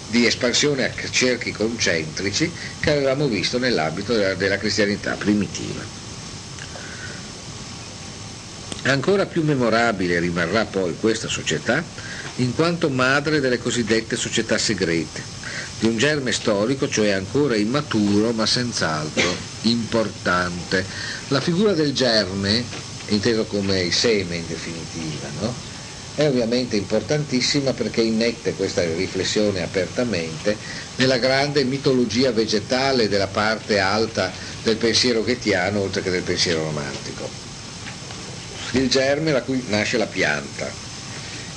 [0.07, 5.83] di espansione a cerchi concentrici che avevamo visto nell'ambito della, della cristianità primitiva.
[8.85, 11.83] Ancora più memorabile rimarrà poi questa società
[12.37, 15.21] in quanto madre delle cosiddette società segrete,
[15.79, 20.85] di un germe storico, cioè ancora immaturo, ma senz'altro importante.
[21.29, 22.63] La figura del germe,
[23.07, 25.73] inteso come il seme in definitiva, no?
[26.15, 30.57] è ovviamente importantissima perché innette questa riflessione apertamente
[30.95, 34.31] nella grande mitologia vegetale della parte alta
[34.63, 37.29] del pensiero ghettiano oltre che del pensiero romantico.
[38.71, 40.71] Il germe da cui nasce la pianta,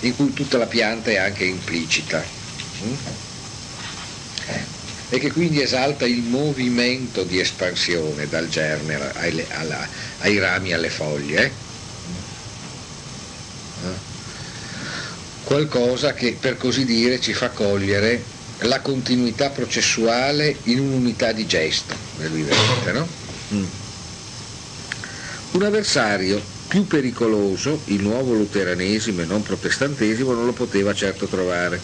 [0.00, 2.24] in cui tutta la pianta è anche implicita
[2.84, 2.94] mm?
[5.10, 9.88] e che quindi esalta il movimento di espansione dal germe ai, alla,
[10.18, 11.44] ai rami alle foglie.
[11.44, 11.50] Eh?
[15.44, 18.22] Qualcosa che per così dire ci fa cogliere
[18.62, 22.92] la continuità processuale in un'unità di gesto nel vivente.
[22.92, 23.08] No?
[23.54, 23.64] Mm.
[25.52, 31.80] Un avversario più pericoloso il nuovo luteranesimo e non protestantesimo non lo poteva certo trovare.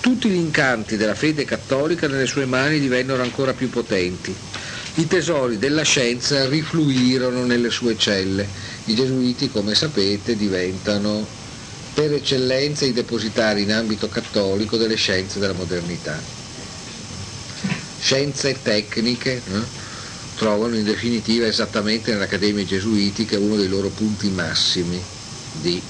[0.00, 4.34] Tutti gli incanti della fede cattolica nelle sue mani divennero ancora più potenti.
[4.96, 8.46] I tesori della scienza rifluirono nelle sue celle.
[8.84, 11.26] I gesuiti, come sapete, diventano
[11.94, 16.20] per eccellenza i depositari in ambito cattolico delle scienze della modernità.
[17.98, 19.83] Scienze tecniche eh,
[20.36, 25.00] trovano in definitiva esattamente nell'Accademia Gesuitica uno dei loro punti massimi
[25.52, 25.80] di,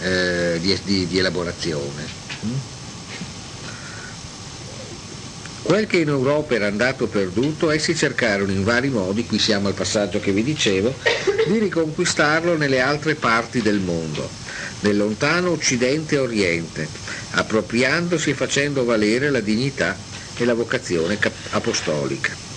[0.00, 2.16] eh, di, di, di elaborazione.
[5.62, 9.74] Quel che in Europa era andato perduto, essi cercarono in vari modi, qui siamo al
[9.74, 10.94] passaggio che vi dicevo,
[11.46, 14.30] di riconquistarlo nelle altre parti del mondo,
[14.80, 16.88] nel lontano Occidente e Oriente,
[17.32, 19.94] appropriandosi e facendo valere la dignità
[20.36, 21.18] e la vocazione
[21.50, 22.47] apostolica.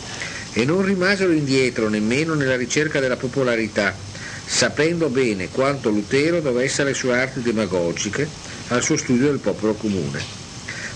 [0.53, 3.97] E non rimasero indietro nemmeno nella ricerca della popolarità,
[4.43, 8.29] sapendo bene quanto Lutero dovesse le sue arti demagogiche
[8.67, 10.39] al suo studio del popolo comune.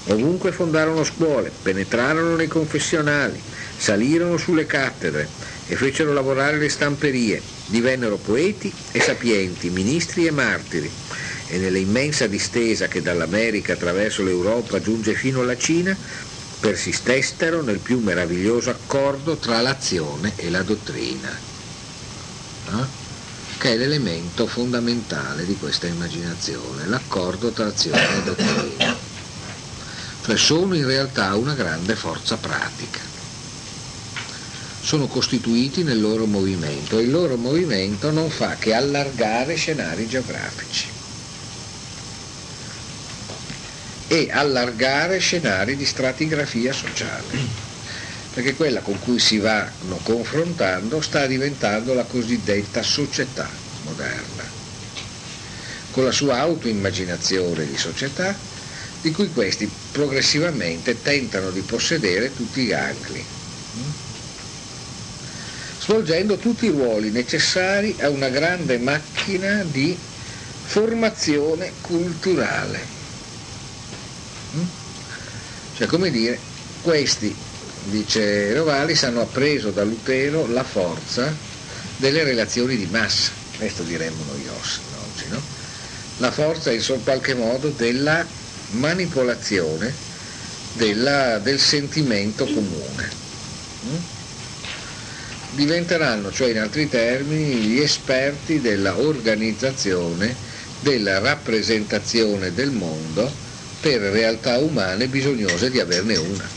[0.08, 3.42] Ovunque fondarono scuole, penetrarono nei confessionali,
[3.76, 5.32] salirono sulle cattedre
[5.66, 10.92] e fecero lavorare le stamperie, divennero poeti e sapienti, ministri e martiri,
[11.48, 15.98] e nella immensa distesa che dall'America attraverso l'Europa giunge fino alla Cina,
[16.66, 22.86] persistestero nel più meraviglioso accordo tra l'azione e la dottrina, eh?
[23.60, 28.96] che è l'elemento fondamentale di questa immaginazione, l'accordo tra azione e dottrina
[30.24, 33.00] cioè sono in realtà una grande forza pratica.
[34.82, 40.95] Sono costituiti nel loro movimento e il loro movimento non fa che allargare scenari geografici
[44.08, 47.64] e allargare scenari di stratigrafia sociale
[48.36, 53.50] perché quella con cui si vanno confrontando sta diventando la cosiddetta società
[53.84, 54.44] moderna,
[55.92, 58.38] con la sua autoimmaginazione di società
[59.02, 63.24] di cui questi progressivamente tentano di possedere tutti i gangli,
[65.80, 69.98] svolgendo tutti i ruoli necessari a una grande macchina di
[70.64, 72.95] formazione culturale.
[75.76, 76.40] Cioè, come dire,
[76.82, 77.36] questi,
[77.86, 81.34] dice Rovalis, hanno appreso da Lutero la forza
[81.98, 85.42] delle relazioni di massa, questo diremmo noi oggi, no?
[86.18, 88.26] La forza in qualche modo della
[88.72, 89.94] manipolazione
[90.74, 93.10] della, del sentimento comune.
[93.86, 93.96] Mm?
[95.56, 100.36] Diventeranno, cioè in altri termini, gli esperti della organizzazione,
[100.80, 103.44] della rappresentazione del mondo
[103.86, 106.50] per realtà umane bisognose di averne una.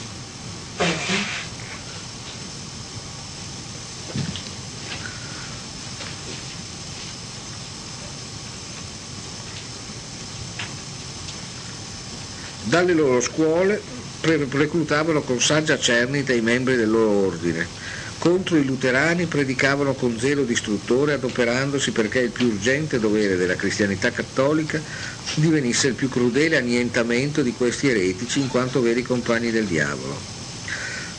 [12.62, 13.82] Dalle loro scuole
[14.22, 17.68] reclutavano con saggia cernita i membri del loro ordine.
[18.28, 24.10] Contro i luterani predicavano con zelo distruttore adoperandosi perché il più urgente dovere della cristianità
[24.10, 24.82] cattolica
[25.36, 30.20] divenisse il più crudele annientamento di questi eretici in quanto veri compagni del diavolo.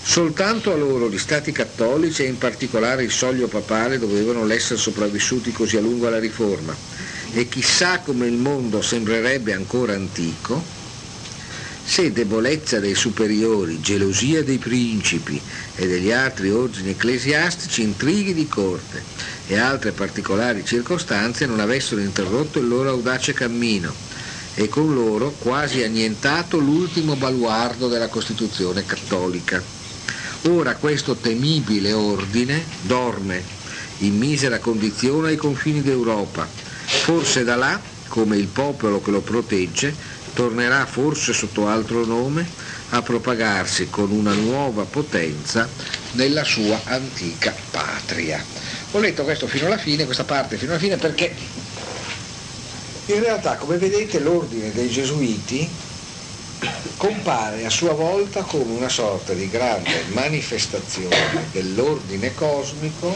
[0.03, 5.52] Soltanto a loro gli stati cattolici e in particolare il soglio papale dovevano l'essere sopravvissuti
[5.52, 6.77] così a lungo alla riforma
[7.34, 10.64] e chissà come il mondo sembrerebbe ancora antico
[11.89, 15.41] se debolezza dei superiori, gelosia dei principi
[15.73, 19.03] e degli altri ordini ecclesiastici, intrighi di corte
[19.47, 23.95] e altre particolari circostanze non avessero interrotto il loro audace cammino
[24.53, 29.65] e con loro quasi annientato l'ultimo baluardo della Costituzione cattolica.
[30.43, 33.43] Ora questo temibile ordine dorme
[33.97, 36.47] in misera condizione ai confini d'Europa,
[36.85, 39.95] forse da là, come il popolo che lo protegge,
[40.34, 42.47] tornerà forse sotto altro nome
[42.89, 45.69] a propagarsi con una nuova potenza
[46.11, 48.43] nella sua antica patria.
[48.91, 51.34] Ho letto questo fino alla fine, questa parte fino alla fine perché
[53.06, 55.69] in realtà come vedete l'ordine dei gesuiti
[56.97, 63.15] compare a sua volta come una sorta di grande manifestazione dell'ordine cosmico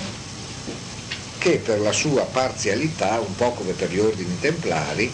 [1.38, 5.12] che per la sua parzialità, un po' come per gli ordini templari,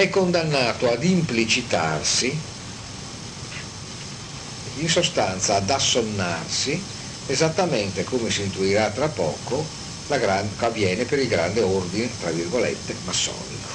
[0.00, 2.40] è condannato ad implicitarsi,
[4.76, 6.82] in sostanza ad assonnarsi,
[7.26, 9.66] esattamente come si intuirà tra poco
[10.08, 13.68] gran, avviene per il grande ordine, tra virgolette, massonico.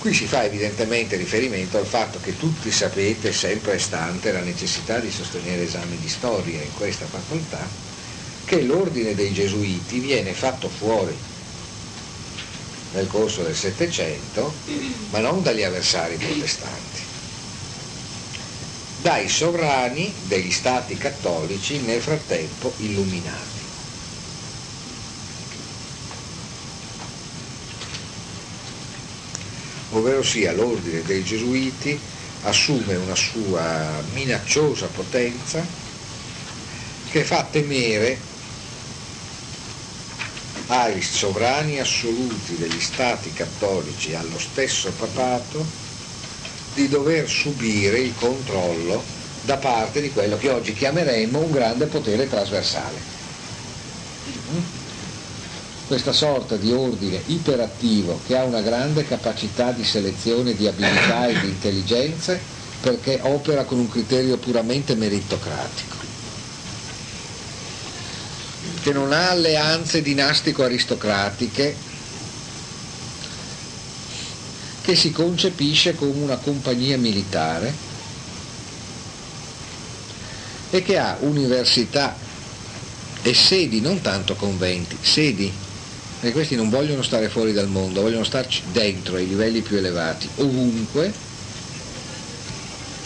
[0.00, 4.98] Qui si fa evidentemente riferimento al fatto che tutti sapete, sempre è stante la necessità
[4.98, 7.66] di sostenere esami di storia in questa facoltà,
[8.44, 11.16] che l'ordine dei gesuiti viene fatto fuori
[12.92, 17.06] nel corso del Settecento, 700, ma non dagli avversari protestanti.
[19.00, 23.58] dai sovrani degli stati cattolici nel frattempo illuminati.
[29.90, 31.98] ovvero sia l'ordine dei Gesuiti
[32.42, 35.64] assume una sua minacciosa potenza
[37.10, 38.18] che fa temere
[40.70, 45.64] ai sovrani assoluti degli stati cattolici, allo stesso papato,
[46.74, 49.02] di dover subire il controllo
[49.42, 53.16] da parte di quello che oggi chiameremmo un grande potere trasversale.
[55.86, 61.40] Questa sorta di ordine iperattivo che ha una grande capacità di selezione di abilità e
[61.40, 62.38] di intelligenze
[62.80, 65.97] perché opera con un criterio puramente meritocratico
[68.88, 71.76] che non ha alleanze dinastico-aristocratiche,
[74.80, 77.74] che si concepisce come una compagnia militare
[80.70, 82.16] e che ha università
[83.20, 85.52] e sedi, non tanto conventi, sedi,
[86.20, 90.26] perché questi non vogliono stare fuori dal mondo, vogliono starci dentro ai livelli più elevati,
[90.36, 91.12] ovunque,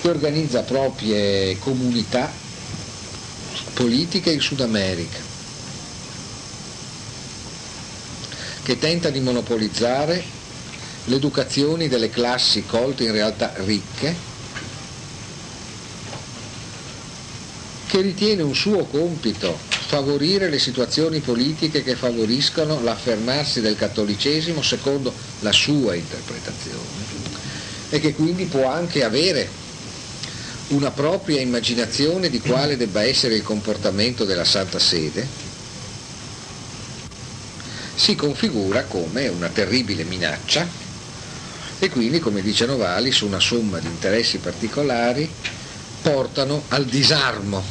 [0.01, 2.33] che organizza proprie comunità
[3.75, 5.31] politiche in Sud America
[8.63, 10.23] che tenta di monopolizzare
[11.05, 14.31] l'educazione delle classi colte in realtà ricche,
[17.89, 25.13] che ritiene un suo compito favorire le situazioni politiche che favoriscono l'affermarsi del cattolicesimo secondo
[25.41, 27.21] la sua interpretazione
[27.91, 29.47] e che quindi può anche avere
[30.69, 35.42] una propria immaginazione di quale debba essere il comportamento della Santa Sede
[37.95, 40.67] si configura come una terribile minaccia.
[41.79, 45.31] E quindi, come dice Novali, su una somma di interessi particolari
[46.01, 47.63] portano al disarmo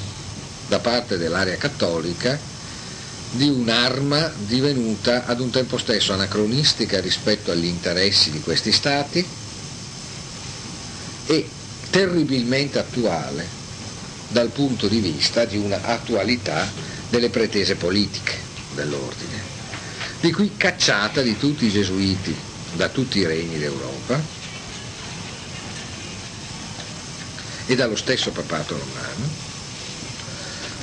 [0.67, 2.39] da parte dell'area cattolica
[3.31, 9.25] di un'arma divenuta ad un tempo stesso anacronistica rispetto agli interessi di questi stati
[11.27, 11.49] e
[11.89, 13.47] terribilmente attuale
[14.27, 16.69] dal punto di vista di una attualità
[17.09, 18.37] delle pretese politiche
[18.75, 19.40] dell'ordine
[20.21, 22.37] di qui cacciata di tutti i gesuiti
[22.73, 24.21] da tutti i regni d'Europa
[27.65, 29.27] e dallo stesso papato romano,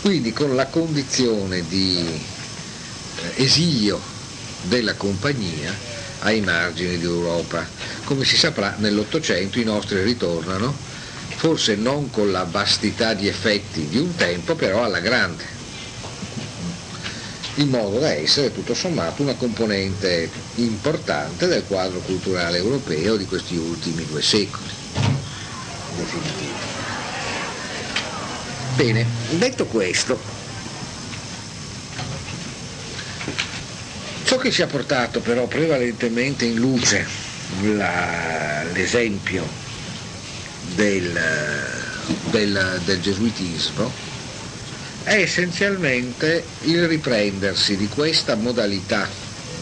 [0.00, 4.00] quindi con la condizione di eh, esilio
[4.62, 5.72] della compagnia
[6.20, 7.64] ai margini d'Europa.
[8.04, 10.76] Come si saprà nell'Ottocento i nostri ritornano,
[11.36, 15.57] forse non con la vastità di effetti di un tempo, però alla grande
[17.58, 23.56] in modo da essere tutto sommato una componente importante del quadro culturale europeo di questi
[23.56, 24.66] ultimi due secoli.
[28.76, 30.20] Bene, detto questo,
[34.24, 37.04] ciò che ci ha portato però prevalentemente in luce
[37.62, 39.44] la, l'esempio
[40.76, 41.18] del,
[42.30, 44.07] del, del gesuitismo
[45.08, 49.08] è essenzialmente il riprendersi di questa modalità,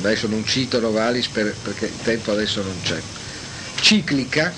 [0.01, 3.01] adesso non cito Novalis per, perché il tempo adesso non c'è,
[3.81, 4.53] ciclica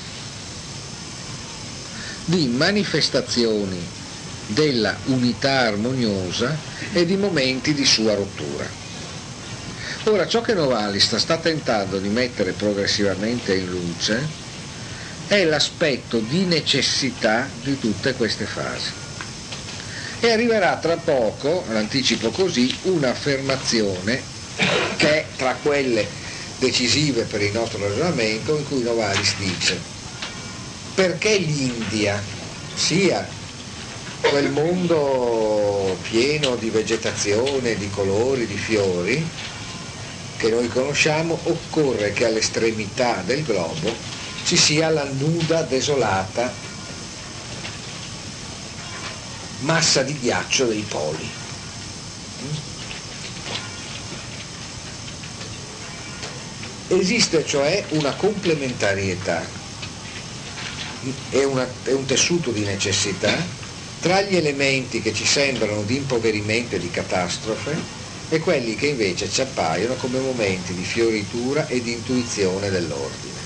[2.24, 3.78] di manifestazioni
[4.47, 6.56] della unità armoniosa
[6.94, 8.66] e di momenti di sua rottura.
[10.05, 14.27] Ora, ciò che Novalis sta tentando di mettere progressivamente in luce
[15.27, 19.06] è l'aspetto di necessità di tutte queste fasi
[20.20, 24.23] e arriverà tra poco, l'anticipo così, un'affermazione
[24.97, 26.09] che è tra quelle
[26.59, 29.81] decisive per il nostro ragionamento in cui Novalis dice
[30.95, 32.20] perché l'India
[32.74, 33.24] sia
[34.28, 39.24] quel mondo pieno di vegetazione, di colori, di fiori
[40.36, 43.95] che noi conosciamo, occorre che all'estremità del globo
[44.45, 46.53] ci sia la nuda desolata
[49.60, 51.28] massa di ghiaccio dei poli.
[56.89, 59.47] Esiste cioè una complementarietà
[61.30, 63.36] e, un tessuto di necessità
[64.01, 67.76] tra gli elementi che ci sembrano di impoverimento e di catastrofe
[68.30, 73.36] e quelli che invece ci appaiono come momenti di fioritura e di intuizione dell'ordine.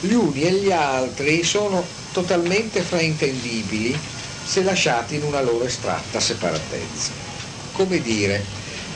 [0.00, 3.98] Gli uni e gli altri sono totalmente fraintendibili
[4.44, 7.12] se lasciati in una loro estratta separatezza.
[7.72, 8.44] Come dire,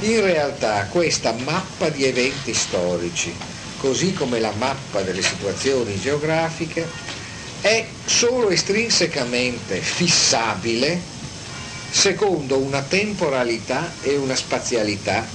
[0.01, 3.35] in realtà questa mappa di eventi storici,
[3.79, 6.89] così come la mappa delle situazioni geografiche,
[7.61, 11.17] è solo estrinsecamente fissabile
[11.91, 15.27] secondo una temporalità e una spazialità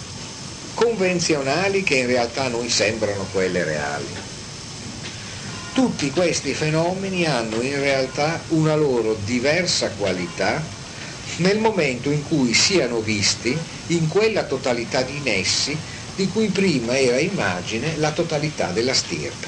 [0.74, 4.23] convenzionali che in realtà a noi sembrano quelle reali.
[5.74, 10.64] Tutti questi fenomeni hanno in realtà una loro diversa qualità
[11.38, 15.76] nel momento in cui siano visti in quella totalità di nessi
[16.14, 19.48] di cui prima era immagine la totalità della stirpe.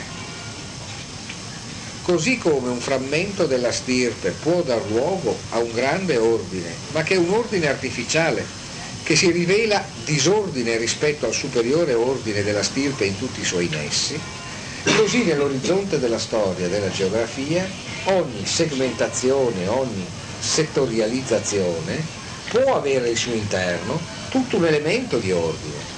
[2.01, 7.13] Così come un frammento della stirpe può dar luogo a un grande ordine, ma che
[7.13, 8.43] è un ordine artificiale,
[9.03, 14.19] che si rivela disordine rispetto al superiore ordine della stirpe in tutti i suoi nessi,
[14.93, 17.67] così nell'orizzonte della storia della geografia
[18.05, 20.05] ogni segmentazione, ogni
[20.39, 22.03] settorializzazione
[22.49, 23.99] può avere al suo interno
[24.29, 25.93] tutto un elemento di ordine.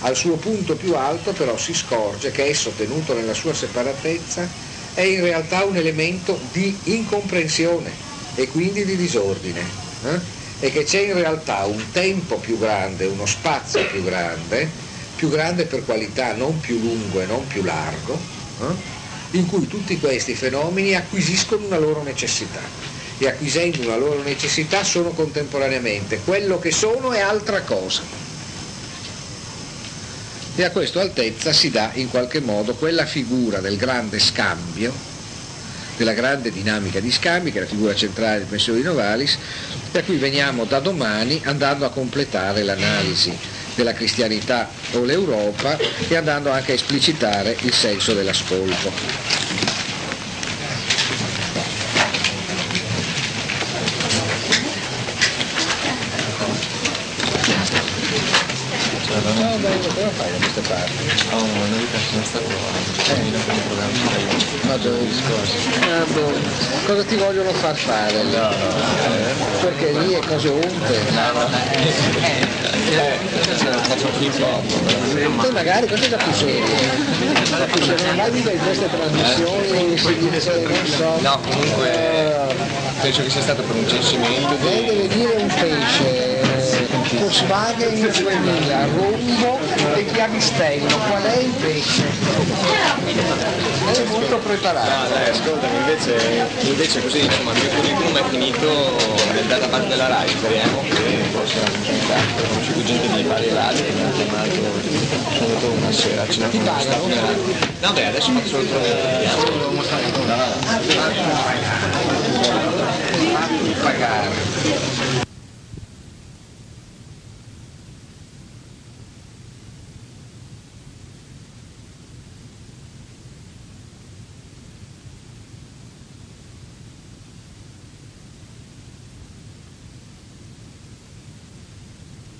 [0.00, 4.48] Al suo punto più alto però si scorge che esso, tenuto nella sua separatezza,
[4.94, 7.90] è in realtà un elemento di incomprensione
[8.34, 9.62] e quindi di disordine.
[10.04, 10.42] Eh?
[10.60, 14.70] E che c'è in realtà un tempo più grande, uno spazio più grande,
[15.16, 18.18] più grande per qualità, non più lungo e non più largo,
[18.60, 18.92] eh?
[19.38, 22.60] in cui tutti questi fenomeni acquisiscono una loro necessità
[23.18, 28.02] e acquisendo una loro necessità sono contemporaneamente quello che sono e altra cosa.
[30.56, 34.92] E a questo altezza si dà in qualche modo quella figura del grande scambio,
[35.96, 39.36] della grande dinamica di scambi, che è la figura centrale del pensiero di Novalis,
[39.90, 43.36] e a cui veniamo da domani andando a completare l'analisi
[43.74, 45.78] della cristianità o l'Europa
[46.08, 49.43] e andando anche a esplicitare il senso dell'ascolto.
[59.64, 60.92] No, cosa fai da queste parti?
[61.32, 64.26] Ho una novità, sono stato a Milano con il programma Rai
[64.66, 65.08] Ma dove?
[65.88, 66.32] Ah, boh.
[66.84, 68.22] Cosa ti vogliono far fare?
[68.24, 68.54] No, no,
[69.62, 71.00] Perché lì è cose unte.
[72.92, 73.18] eh,
[74.18, 76.66] più hip Poi magari cosa è da più serio?
[77.80, 81.18] Serio, non vai in queste trasmissioni, si dice, non so.
[81.20, 82.52] No, comunque
[83.00, 86.43] penso che sia stato per un censimento Lei deve dire un pesce, eh,
[87.34, 89.58] Volkswagen 2000, rombo
[89.96, 91.44] e chiavistello, qual è?
[91.64, 91.82] Lei
[93.96, 94.88] è molto preparato.
[94.88, 98.96] Ah, dai, ascoltami, invece, invece così insomma il mio curriculum è finito
[99.32, 102.22] nel database della RAI, speriamo che possa contare.
[102.38, 104.54] Ho conosciuto gente di vari che mi hanno chiamato,
[105.34, 107.34] sono andato una sera a cenare Ti con staff nella-
[107.80, 109.34] No beh, adesso faccio il Fatto
[113.82, 115.03] pagare.